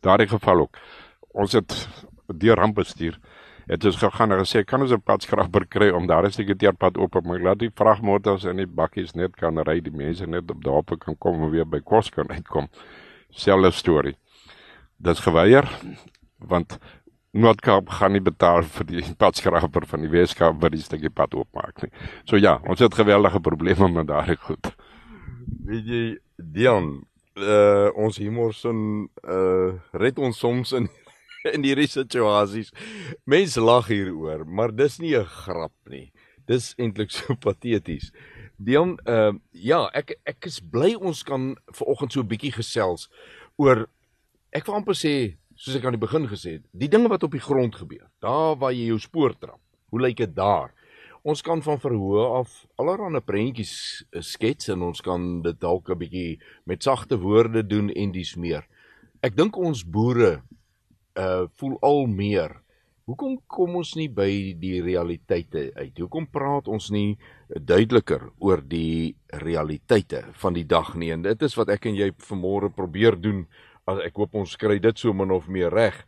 [0.04, 0.78] Daardie geval ook.
[1.34, 1.88] Ons het
[2.28, 3.16] deur rampbestuur
[3.68, 6.98] het ons gegaan en gesê kan ons 'n padskraper kry om daar 'n stukkie teerpad
[6.98, 7.42] op te maak?
[7.42, 11.18] Laat die vragmotors en die bakkies net kan ry die mense net op daarop kan
[11.18, 12.68] kom en weer by kos kan uitkom.
[13.30, 14.16] Selfe storie.
[14.98, 15.68] Dis geweier
[16.38, 16.80] want
[17.32, 21.82] Noordkaap gaan nie betaal vir die padskraper van die Weskaap wat die stukkie pad oopmaak
[21.82, 21.92] nie.
[22.26, 24.76] So ja ons het geweldige probleme met daai goed.
[25.66, 30.90] Weet jy Dion uh, ons humor son uh, red ons soms in
[31.56, 32.72] in hierdie situasies.
[33.26, 36.12] Mense lag hieroor, maar dis nie 'n grap nie.
[36.48, 38.12] Dis eintlik so pateties.
[38.58, 43.10] Dion, uh ja, ek ek is bly ons kan vanoggend so 'n bietjie gesels
[43.58, 43.88] oor
[44.52, 47.32] ek wil amper sê, soos ek aan die begin gesê het, die dinge wat op
[47.32, 48.08] die grond gebeur.
[48.22, 49.60] Daar waar jy jou spoor trap.
[49.90, 50.74] Hoe lyk dit daar?
[51.28, 53.74] ons kan van verhoë af allerlei prentjies
[54.24, 58.64] skets en ons kan dit dalk 'n bietjie met sagte woorde doen en dis meer.
[59.22, 60.42] Ek dink ons boere
[61.18, 62.62] uh voel al meer
[63.08, 65.96] Hoekom kom ons nie by die realiteite uit?
[65.96, 67.16] Hoekom praat ons nie
[67.48, 71.14] duideliker oor die realiteite van die dag nie?
[71.16, 73.46] En dit is wat ek en jy vanmôre probeer doen.
[73.88, 76.02] As ek hoop ons kry dit so min of meer reg.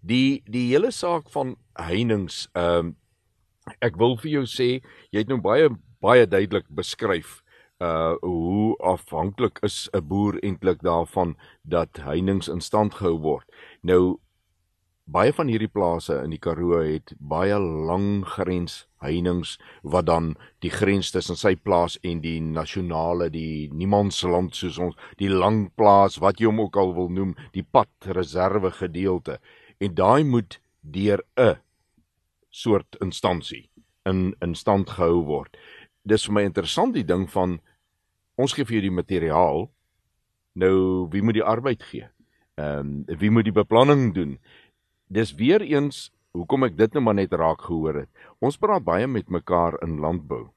[0.00, 4.68] Die die hele saak van heininge, ehm uh, ek wil vir jou sê,
[5.12, 5.68] jy het nou baie
[6.00, 7.42] baie duidelik beskryf
[7.84, 11.36] uh hoe afhanklik is 'n boer eintlik daarvan
[11.68, 13.44] dat heininge in stand gehou word.
[13.82, 14.16] Nou
[15.06, 19.54] baie van hierdie plase in die Karoo het baie lang grens heininge
[19.86, 20.32] wat dan
[20.64, 26.18] die grens tussen sy plaas en die nasionale die niemandsland soos ons die lang plaas
[26.22, 29.38] wat jy hom ook al wil noem die pad reserve gedeelte
[29.78, 31.54] en daai moet deur 'n
[32.50, 33.70] soort instansie
[34.06, 35.56] in in stand gehou word.
[36.04, 37.60] Dis vir my interessant die ding van
[38.36, 39.70] ons gee vir jou die materiaal
[40.54, 42.08] nou wie moet die arbeid gee?
[42.56, 44.38] Ehm um, wie moet die beplanning doen?
[45.08, 48.10] Dis weer eens hoekom ek dit nou maar net raak gehoor het.
[48.40, 50.50] Ons praat baie met mekaar in landbou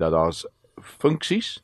[0.00, 0.46] dat daar's
[0.80, 1.60] funksies,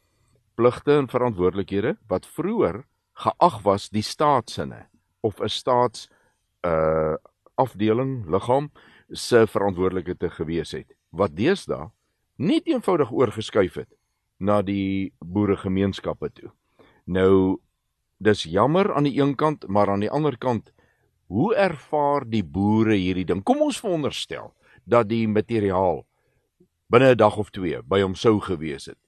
[0.54, 2.84] pligte en verantwoordelikhede wat vroeër
[3.16, 4.86] geag was die staatsinne
[5.20, 6.08] of 'n staats
[6.62, 7.16] uh
[7.56, 8.70] afdeling liggaam
[9.08, 11.90] se verantwoordelikheid te gewees het wat deesdae
[12.36, 13.88] net eenvoudig oorgeskuif het
[14.38, 16.50] na die boeregemeenskappe toe.
[17.04, 17.60] Nou
[18.18, 20.72] dis jammer aan die een kant, maar aan die ander kant
[21.26, 23.42] Hoe ervaar die boere hierdie ding?
[23.42, 24.52] Kom ons veronderstel
[24.84, 26.04] dat die materiaal
[26.86, 28.98] binne 'n dag of twee by hom sou gewees het.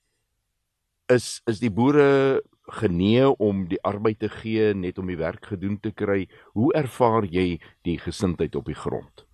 [1.08, 5.80] Is is die boere genee om die arbeid te gee net om die werk gedoen
[5.80, 6.28] te kry?
[6.52, 9.26] Hoe ervaar jy die gesindheid op die grond?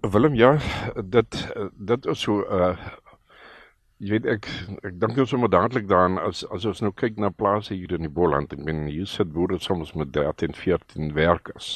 [0.00, 0.58] Willem ja,
[1.04, 2.76] dit dit is so 'n uh,
[3.98, 4.46] Jy weet ek
[4.86, 8.06] ek dink nou sommer dadelik daaraan as as ons nou kyk na plase hier in
[8.06, 11.70] die Boland, ek meen hier sit boere soms met 13, 14 werkers.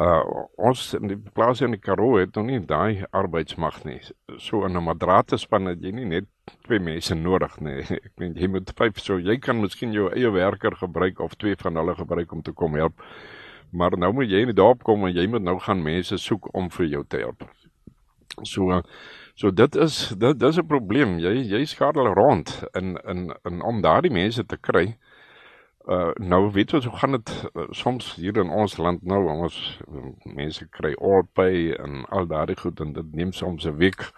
[0.00, 4.00] Uh ons in die plase in die Karoo het nog nie daai arbeidsmag nie.
[4.38, 6.26] So in 'n madrate span het jy nie net
[6.64, 7.84] twee mense nodig nie.
[8.06, 11.56] Ek meen jy moet vyf so jy kan miskien jou eie werker gebruik of twee
[11.56, 12.96] van hulle gebruik om te kom help.
[13.72, 16.48] Maar nou moet jy in die dorp kom en jy moet nou gaan mense soek
[16.54, 17.44] om vir jou te help.
[18.42, 18.82] So uh,
[19.34, 21.18] So dit is dit dis 'n probleem.
[21.18, 24.96] Jy jy skadel rond in in in om daardie mense te kry.
[25.88, 29.80] Uh nou weet jy hoe gaan dit uh, soms hier in ons land nou ons
[29.88, 34.12] uh, mense kry oorpay en al daardie goed en dit neem soms 'n week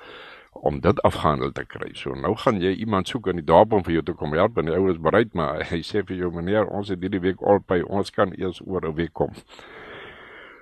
[0.52, 1.90] om dit afgehandel te kry.
[1.94, 4.58] So nou gaan jy iemand soek in die dorp om vir jou te kom help
[4.58, 7.42] en die ou is bereid maar hy sê vir jou meneer ons het hierdie week
[7.42, 9.32] oorpay ons kan eers oor 'n week kom.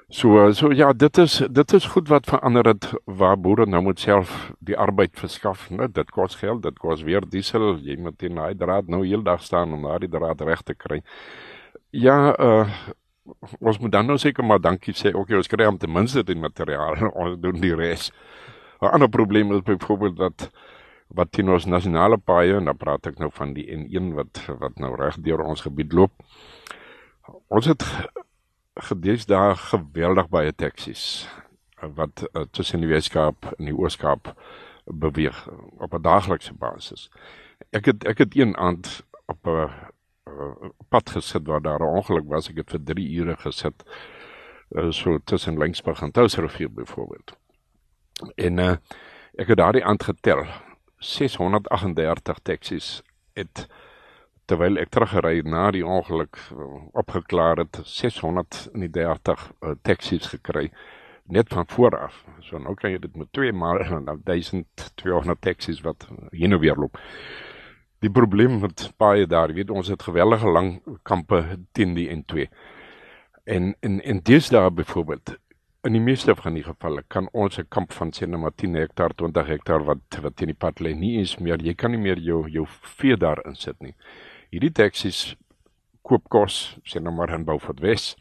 [0.08, 4.00] So so ja, dit is dit is goed wat verander het waar boere nou moet
[4.00, 5.88] self die arbeid verskaf, né?
[5.88, 9.72] Dit kos geld, dit kos weer diesel, jy moet in daai draad nou heeldag staan
[9.72, 11.00] om daai draad reg te kry.
[11.90, 12.68] Ja, uh
[13.64, 16.20] ons moet dan nou seker maar dankie sê ook jy ons kry om ten minste
[16.28, 18.10] die materiaal ons doen die res.
[18.82, 20.50] 'n Ander probleem is byvoorbeeld dat
[21.08, 24.76] wat teen ons nasionale paaie en dan praat ek nou van die N1 wat wat
[24.78, 26.12] nou reg deur ons gebied loop.
[27.48, 27.84] Ons het
[28.74, 31.28] gedees daar geweldig baie taksies
[31.94, 34.34] wat uh, tussen die Weskaap en die Ooskaap
[34.84, 37.10] beweeg op 'n daaglikse basis.
[37.70, 39.70] Ek het ek het een aand op 'n
[40.28, 42.48] uh, pad gesit waar daar 'n ongeluk was.
[42.48, 43.84] Ek het vir 3 ure gesit
[44.70, 47.36] uh, so tussen Linksburg en Touwsrivier byvoorbeeld.
[48.34, 48.76] En uh,
[49.34, 50.46] ek het daardie aand getel
[50.98, 53.66] 638 taksies het
[54.50, 60.70] terwyl ek teruggery na die ongeluk uh, opgeklaar het 630 uh, taksies gekry
[61.24, 62.24] net van vooraf.
[62.44, 66.76] So nou kan jy dit met twee maal dan 1200 taksies wat hier nou weer
[66.76, 67.00] loop.
[68.04, 71.40] Die probleem met baie daar, weet ons het geweldige lang kampe
[71.72, 72.44] teen die N2.
[73.44, 75.38] En en en dis daar byvoorbeeld
[75.84, 78.74] in die meeste van die gevalle kan ons 'n kamp van sê net maar 10
[78.74, 82.00] hektaar, 20 hektaar wat wat teen die pad lê nie eens meer jy kan nie
[82.00, 82.66] meer jou jou
[82.98, 83.94] vee daar insit nie
[84.54, 85.34] hierdie taksies
[86.06, 88.14] koop kos sê nou maar in Beaufort Wes.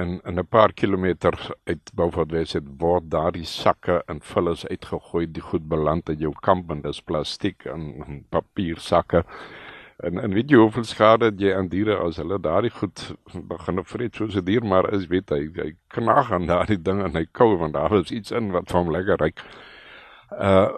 [0.00, 1.34] En in 'n paar kilometer
[1.66, 6.32] uit Beaufort Wes het word daardie sakke en vullis uitgegooi die goed beland in jou
[6.40, 9.24] kamp en dis plastiek en, en papier sakke.
[10.02, 13.14] En en weet jy hoeveel skade jy aan diere as hulle daardie goed
[13.52, 17.14] begin vreet soos 'n dier maar is weet hy hy knag aan daardie ding en
[17.14, 19.44] hy kou want daar is iets in wat van lekker ryk
[20.32, 20.70] uh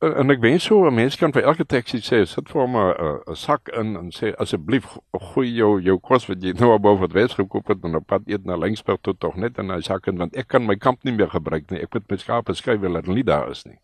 [0.00, 3.36] en ek wens so 'n mens kan vir elke taxi sê sit vir hom 'n
[3.36, 7.34] sak in en sê asseblief gooi jou jou kos wat jy nou abou wat wes
[7.34, 10.16] gekoop het en op pad eet na Linksburg tot tog net in 'n sak in
[10.16, 11.80] want ek kan my kamp nie meer gebruik nie.
[11.82, 13.78] Ek moet my skape skuif wil hulle nie daar is nie.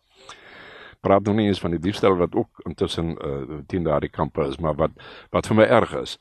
[1.01, 4.57] Praat nog nie eens van die diefstal wat ook intussen uh, 10 daardie kampe is
[4.57, 4.91] maar wat
[5.31, 6.17] wat vir my erg is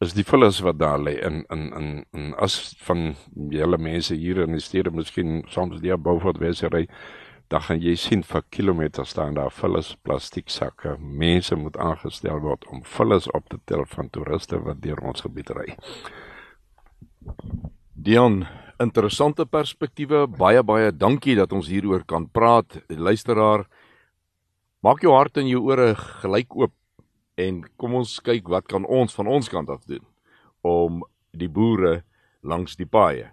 [0.00, 3.14] is die vullis wat daar lê in in in in as van
[3.50, 6.88] julle mense hier in die stede miskien soms die abou wat wes ry
[7.54, 10.96] dan gaan jy sien vir kilometers staan daar vullis plastiek sakke.
[10.98, 15.52] Mense moet aangestel word om vullis op te tel van toeriste wat deur ons gebied
[15.54, 15.66] ry.
[17.94, 18.40] Dion,
[18.82, 20.24] interessante perspektiewe.
[20.26, 22.80] Baie baie dankie dat ons hieroor kan praat.
[22.90, 23.68] Luisteraar,
[24.82, 25.92] maak jou hart en jou ore
[26.24, 26.74] gelyk oop
[27.38, 30.02] en kom ons kyk wat kan ons van ons kant af doen
[30.66, 32.00] om die boere
[32.42, 33.30] langs die paaie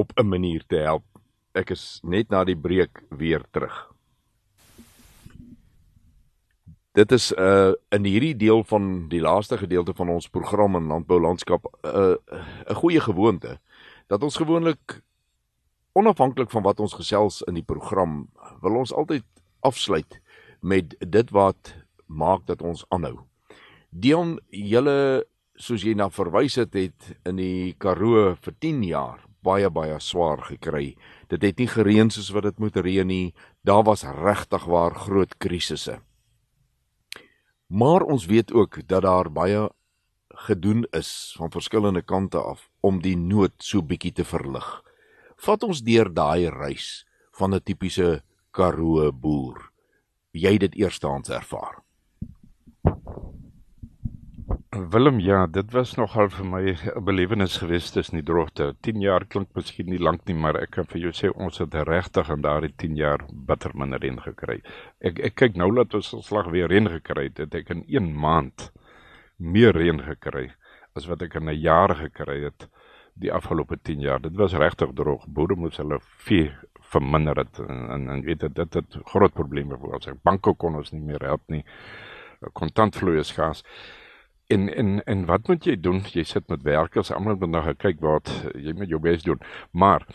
[0.00, 1.09] op 'n manier te help
[1.54, 3.74] ek is net na die breek weer terug.
[6.94, 11.20] Dit is uh in hierdie deel van die laaste gedeelte van ons program in landbou
[11.20, 12.16] landskap 'n uh,
[12.70, 13.58] 'n goeie gewoonte
[14.08, 15.02] dat ons gewoonlik
[15.92, 18.28] onafhanklik van wat ons gesels in die program
[18.62, 19.24] wil ons altyd
[19.60, 20.20] afsluit
[20.60, 21.74] met dit wat
[22.06, 23.20] maak dat ons aanhou.
[23.90, 25.24] Dion, julle
[25.54, 30.42] soos jy na verwys het, het in die Karoo vir 10 jaar baie baie swaar
[30.44, 30.96] gekry.
[31.30, 33.34] Dit het nie gereën soos wat dit moet reën nie.
[33.62, 36.00] Daar was regtig waar groot krisisse.
[37.70, 39.68] Maar ons weet ook dat daar baie
[40.28, 44.66] gedoen is van verskillende kante af om die nood so bietjie te verlig.
[45.36, 47.06] Vat ons deur daai reis
[47.38, 49.70] van 'n tipiese Karoo boer.
[50.32, 51.82] Jy het dit eerstehands ervaar.
[54.70, 58.76] Willem, ja, dit was nogal vir my 'n belewenis geweest tussen die droogte.
[58.80, 61.74] 10 jaar klink miskien nie lank nie, maar ek kan vir jou sê ons het
[61.74, 64.62] regtig in daardie 10 jaar bitter min reën gekry.
[65.00, 67.38] Ek ek kyk nou dat ons slag weer reën gekry het.
[67.38, 68.70] het ek in 1 maand
[69.38, 70.52] meer reën gekry
[70.94, 72.68] as wat ek in 'n jaar gekry het
[73.16, 74.20] die afgelope 10 jaar.
[74.20, 75.26] Dit was regtig droog.
[75.26, 79.76] Boere moes hulle vee verminder het en en, en weet dit dit het groot probleme
[79.76, 80.08] ons.
[80.22, 81.64] Banke kon ons nie meer help nie.
[82.52, 83.64] Kontantvloei is skaars.
[84.50, 86.02] En en en wat moet jy doen?
[86.10, 89.38] Jy sit met werkers, almal moet nou kyk wat jy met jou bes doen.
[89.70, 90.06] Maar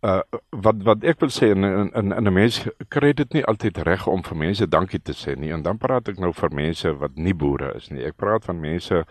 [0.00, 0.20] uh
[0.64, 4.06] wat wat ek wil sê in in in 'n mens kry dit nie altyd reg
[4.06, 5.52] om vir mense dankie te sê nie.
[5.52, 8.04] En dan praat ek nou vir mense wat nie boere is nie.
[8.04, 9.04] Ek praat van mense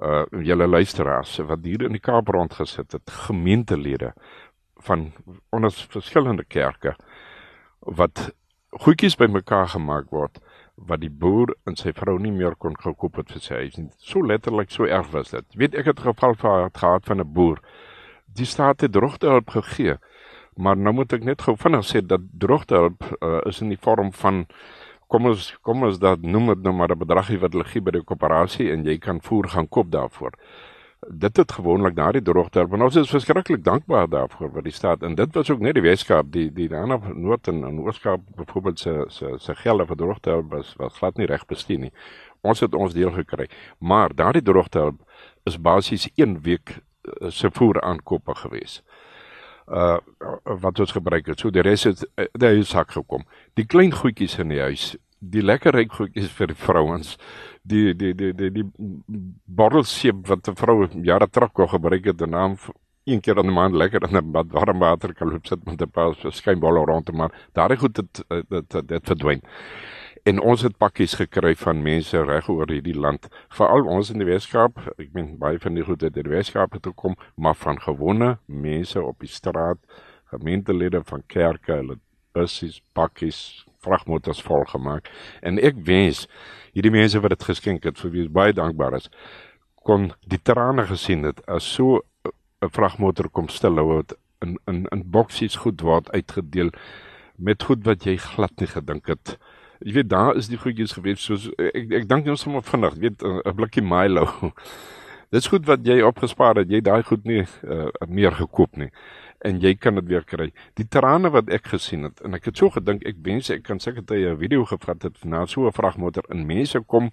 [0.00, 4.12] uh julle luisteraars wat hier in die Kaap rondgesit het, gemeentelede
[4.86, 5.12] van
[5.50, 6.94] onder verskillende kerke
[7.80, 8.30] wat
[8.70, 10.38] goedjies bymekaar gemaak word
[10.86, 13.88] wat die boer en sy vrou nie meer kon gekoop het vir sy huis nie.
[13.98, 15.44] So letterlik so erg was dit.
[15.58, 17.58] Weet ek het geval gehad van 'n boer.
[18.34, 19.96] Die staat het droogtehulp gegee.
[20.56, 24.12] Maar nou moet ek net gou vinnig sê dat droogtehulp uh, is in die vorm
[24.12, 24.46] van
[25.08, 27.90] kom ons kom ons dat noem dit nou maar 'n bedragie wat hulle gee by
[27.90, 30.32] die koöperasie en jy kan voer gaan koop daarvoor
[31.10, 35.02] dit het gewoonlik na die droogte en ons is verskriklik dankbaar daarvoor wat die staat
[35.02, 38.78] en dit was ook net die Weskaap die die ander Noord en, en Ooskaap byvoorbeeld
[38.78, 41.92] se se se gelde vir droogte was was glad nie reg bestuur nie.
[42.40, 43.48] Ons het ons deel gekry.
[43.78, 44.92] Maar daardie droogte
[45.44, 48.82] is basies 1 week uh, se voer aankope gewees.
[49.66, 49.98] Uh
[50.44, 51.40] wat ons gebruik het.
[51.40, 53.24] So die res het uh, die huis sak gekom.
[53.54, 57.16] Die klein goedjies in die huis, die lekker ryk goedjies vir die vrouens
[57.68, 58.66] die die die die die
[59.60, 62.56] borrelseep wat 'n vrou jare terug kon gebruik het en naam
[63.04, 65.80] een keer in 'n maand lekker in 'n bad warm water kan loop sit met
[65.82, 69.42] 'n paar skynbolle rondom maar daai goed het dit dit, dit verdwyn.
[70.28, 74.26] En ons het pakkies gekry van mense reg oor hierdie land, veral ons in die
[74.28, 74.80] Weskaap.
[74.98, 78.38] Ek meen baie van die goed het in die Weskaap toe kom, maar van gewone
[78.46, 79.78] mense op die straat,
[80.24, 81.98] gemeentelede van kerke, hulle
[82.36, 85.10] busse, pakkies, vragmotors vol gemaak.
[85.42, 86.26] En ek wens
[86.74, 89.08] hierdie mense wat dit geskenk het vir wie ek baie dankbaar is,
[89.86, 92.02] kon die trane gesien het as so
[92.62, 96.70] 'n vragmotor kom stil hou het in in in boksies goed word uitgedeel
[97.36, 99.38] met goed wat jy glad nie gedink het.
[99.80, 103.22] Jy weet daar is die goedjies gewees soos ek ek dink ons sommer vinnig, weet
[103.22, 104.26] 'n blikkie Milo.
[105.30, 108.90] Dis goed wat jy opgespaar het, jy daai goed nie uh, meer gekoop nie
[109.46, 110.48] en jy kan dit weer kry.
[110.74, 113.78] Die trane wat ek gesien het en ek het so gedink ek wens ek kan
[113.78, 117.10] seker tye 'n video gevat het na so 'n vragmotor en mense kom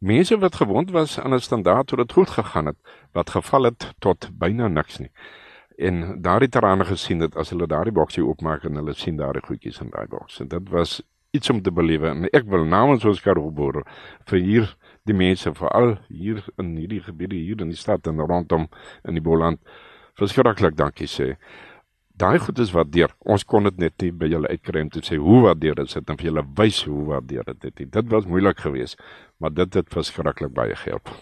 [0.00, 2.76] mense wat gewond was aan 'n standaard toe dit goed gegaan het
[3.12, 5.10] wat geval het tot byna niks nie.
[5.78, 9.80] En daardie trane gesien het as hulle daardie boksie oopmaak en hulle sien daardie goedjies
[9.80, 10.40] in daai boks.
[10.40, 13.52] En dit was iets om te belewe en ek wil namens ons Karoo
[14.30, 18.68] vir hier die mense veral hier in hierdie gebiede hier in die stad en rondom
[19.04, 19.60] in die Boland
[20.16, 21.36] verskriklik dankie sê.
[22.16, 23.12] Daai goed is waardeer.
[23.28, 26.08] Ons kon dit net nie by julle uitkry om te sê hoe waardeer dit sit
[26.08, 27.90] en vir julle wys hoe waardeer dit dit.
[27.92, 28.96] Dit was moeilik geweest,
[29.38, 31.12] maar dit het verskriklik baie gehelp.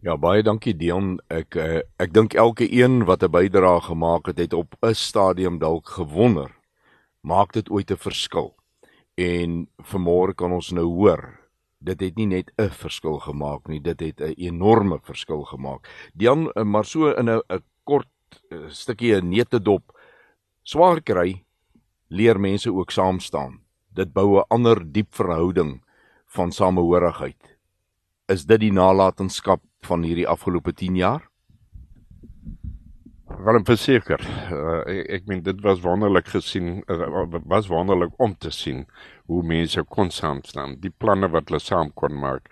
[0.00, 1.18] Ja, baie dankie Dion.
[1.28, 5.58] Ek eh, ek dink elke een wat 'n bydrae gemaak het, het op 'n stadium
[5.58, 6.56] dalk gewonder,
[7.20, 8.54] maak dit ooit 'n verskil?
[9.16, 11.39] En vanmôre kan ons nou hoor,
[11.80, 15.88] dit het nie net 'n verskil gemaak nie, dit het 'n enorme verskil gemaak.
[16.14, 18.08] Dion, eh, maar so in 'n 'n kort
[18.50, 19.98] eh, stukkie neutedop
[20.62, 21.44] swaar kry,
[22.08, 23.60] leer mense ook saam staan.
[23.94, 25.82] Dit bou 'n ander diep verhouding
[26.26, 27.56] van samehorigheid.
[28.28, 31.29] Is dit die nalatenskap van hierdie afgelope 10 jaar?
[33.38, 34.20] Wel verseker.
[34.50, 38.84] Uh, ek, ek meen dit was wonderlik gesien, uh, was wonderlik om te sien
[39.30, 42.50] hoe mense kon saam staan, die planne wat hulle saam kon maak.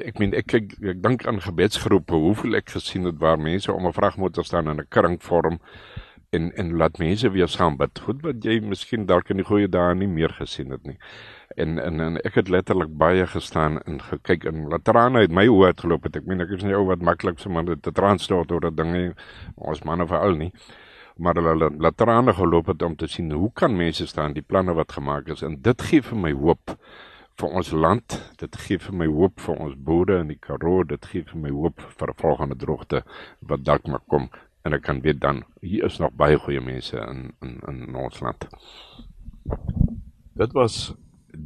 [0.00, 3.86] Ek meen ek ek, ek dink aan gebedsgroepe, hoeveel ek gesien het waar mense om
[3.86, 5.60] 'n vragmotor staan in 'n kring vorm
[6.32, 7.98] en en laat mense weer saam bid.
[7.98, 10.98] Goed wat jy miskien dalk in die goeie dae nie meer gesien het nie
[11.56, 15.72] en en en ek het letterlik baie gestaan en gekyk in laterane uit my oë
[15.72, 16.16] het geloop het.
[16.16, 19.14] Ek meen ek is nie ou wat maklik so maar dit transport oor dat dinge
[19.56, 20.52] ons manne veral nie
[21.20, 24.92] maar hulle laterane geloop het om te sien hoe kan mense staan die planne wat
[24.92, 25.42] gemaak is.
[25.42, 26.76] En dit gee vir my hoop
[27.40, 31.10] vir ons land dit gee vir my hoop vir ons boere in die Karoo dit
[31.12, 33.02] gee vir my hoop vir volgende droogte
[33.52, 34.30] wat dalk maar kom.
[34.64, 38.20] En ek kan weet dan hier is nog baie goeie mense in in in ons
[38.20, 38.48] land.
[40.40, 40.94] Dit was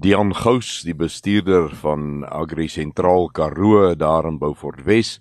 [0.01, 5.21] Dian Gous, die bestuurder van Agri Sentraal Karoo daar in Beaufort Wes.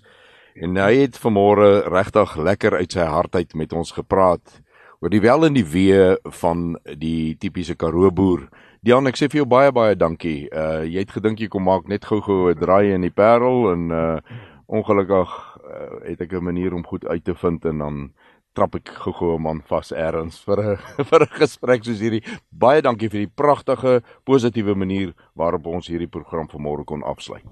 [0.54, 4.58] En hy het vanmôre regtig lekker uit sy hart uit met ons gepraat
[4.98, 8.48] oor die wel en die wee van die tipiese Karoo boer.
[8.82, 10.48] Dian, ek sê vir jou baie baie dankie.
[10.50, 13.90] Uh jy het gedink jy kom maak net gou-gou 'n draai in die Parel en
[13.90, 14.18] uh
[14.66, 18.12] ongelukkig uh, het ek 'n manier om goed uit te vind en dan
[18.54, 20.78] trap ek gou-gou 'n man vas eers vir 'n
[21.10, 22.22] vir 'n gesprek soos hierdie.
[22.50, 27.44] Baie dankie vir die pragtige positiewe manier waarop ons hierdie program vanmôre kon afsluit.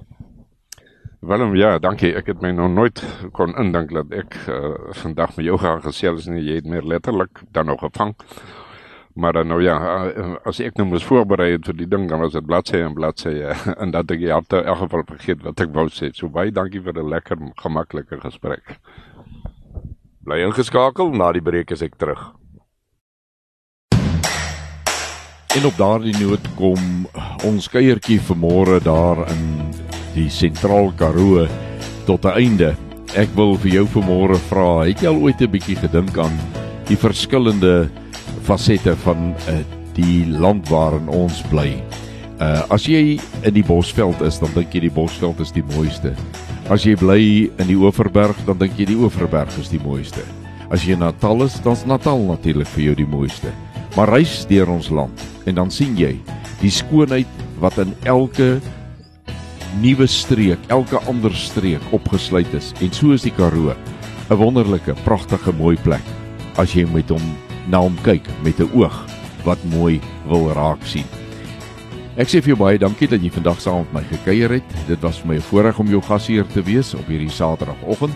[1.22, 2.16] Willem, ja, dankie.
[2.18, 2.98] Ek het my nog nooit
[3.32, 6.42] kon indink dat ek uh, vandag met jou gaan gesels nie.
[6.42, 8.16] Jy het meer letterlik dan nog gevang.
[9.14, 9.76] Maar dan nou ja,
[10.08, 13.36] uh, as ek nou moes voorberei vir die ding, dan was dit bladsy en bladsy
[13.38, 16.10] uh, en dat ek ja, in elk geval vergeet wat ek wou sê.
[16.10, 18.78] So baie dankie vir 'n lekker gemaklike gesprek.
[20.22, 22.20] Bly ingeskakel, na die breek is ek terug.
[25.52, 27.08] En op daardie noot kom
[27.44, 29.42] ons kuiertjie vanmôre daar in
[30.14, 31.48] die Sentraal Karoo
[32.06, 32.70] tot 'n einde.
[33.18, 36.38] Ek wil vir jou vanmôre vra, het jy al ooit 'n bietjie gedink aan
[36.86, 37.90] die verskillende
[38.46, 39.58] fasette van uh,
[39.94, 41.82] die land waarin ons bly?
[42.38, 46.14] Uh as jy in die Bosveld is, dan dink jy die Bosveld is die mooiste.
[46.70, 47.22] As jy bly
[47.58, 50.22] in die Oeverberg, dan dink jy die Oeverberg is die mooiste.
[50.70, 53.50] As jy in Natal is, dan's Natal natuurlik vir jou die mooiste.
[53.96, 56.14] Maar reis deur ons land en dan sien jy
[56.62, 57.28] die skoonheid
[57.60, 58.60] wat in elke
[59.82, 62.70] nuwe streek, elke ander streek opgesluit is.
[62.80, 63.74] En so is die Karoo,
[64.30, 66.04] 'n wonderlike, pragtige, mooi plek
[66.56, 67.36] as jy met hom
[67.68, 68.94] na hom kyk met 'n oog
[69.44, 71.21] wat mooi wil raak sien.
[72.12, 74.72] Ek sê vir jou baie dankie dat jy vandag saam met my gekuier het.
[74.84, 78.12] Dit was vir my 'n voorreg om jou gasheer te wees op hierdie Saterdagoggend.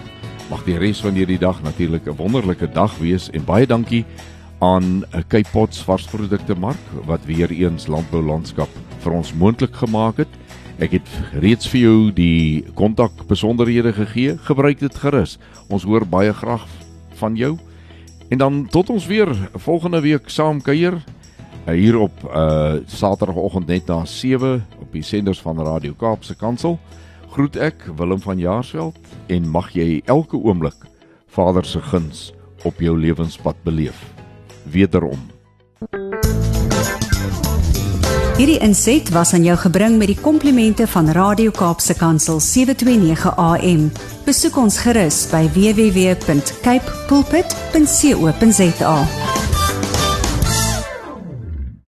[0.50, 4.04] Mag die res van hierdie dag natuurlik 'n wonderlike dag wees en baie dankie
[4.60, 8.68] aan Cape Pots varsprodukte mark wat weer eens landboulandskap
[9.00, 10.28] vir ons moontlik gemaak het.
[10.78, 14.36] Ek het reeds vir jou die kontak besonderhede gegee.
[14.36, 15.38] Gebruik dit gerus.
[15.68, 16.66] Ons hoor baie graag
[17.14, 17.56] van jou.
[18.28, 21.02] En dan tot ons weer volgende week saam kuier.
[21.66, 26.78] Uh, hier op uh Saterdagoggend net na 7 op die senders van Radio Kaapse Kansel.
[27.34, 28.96] Groet ek Willem van Jaarsveld
[29.26, 30.86] en mag jy elke oomblik
[31.26, 33.98] Vader se guns op jou lewenspad beleef.
[34.70, 35.18] Wederom.
[38.36, 43.90] Hierdie inset was aan jou gebring met die komplimente van Radio Kaapse Kansel 729 AM.
[44.28, 48.96] Besoek ons gerus by www.cape pulpit.co.za.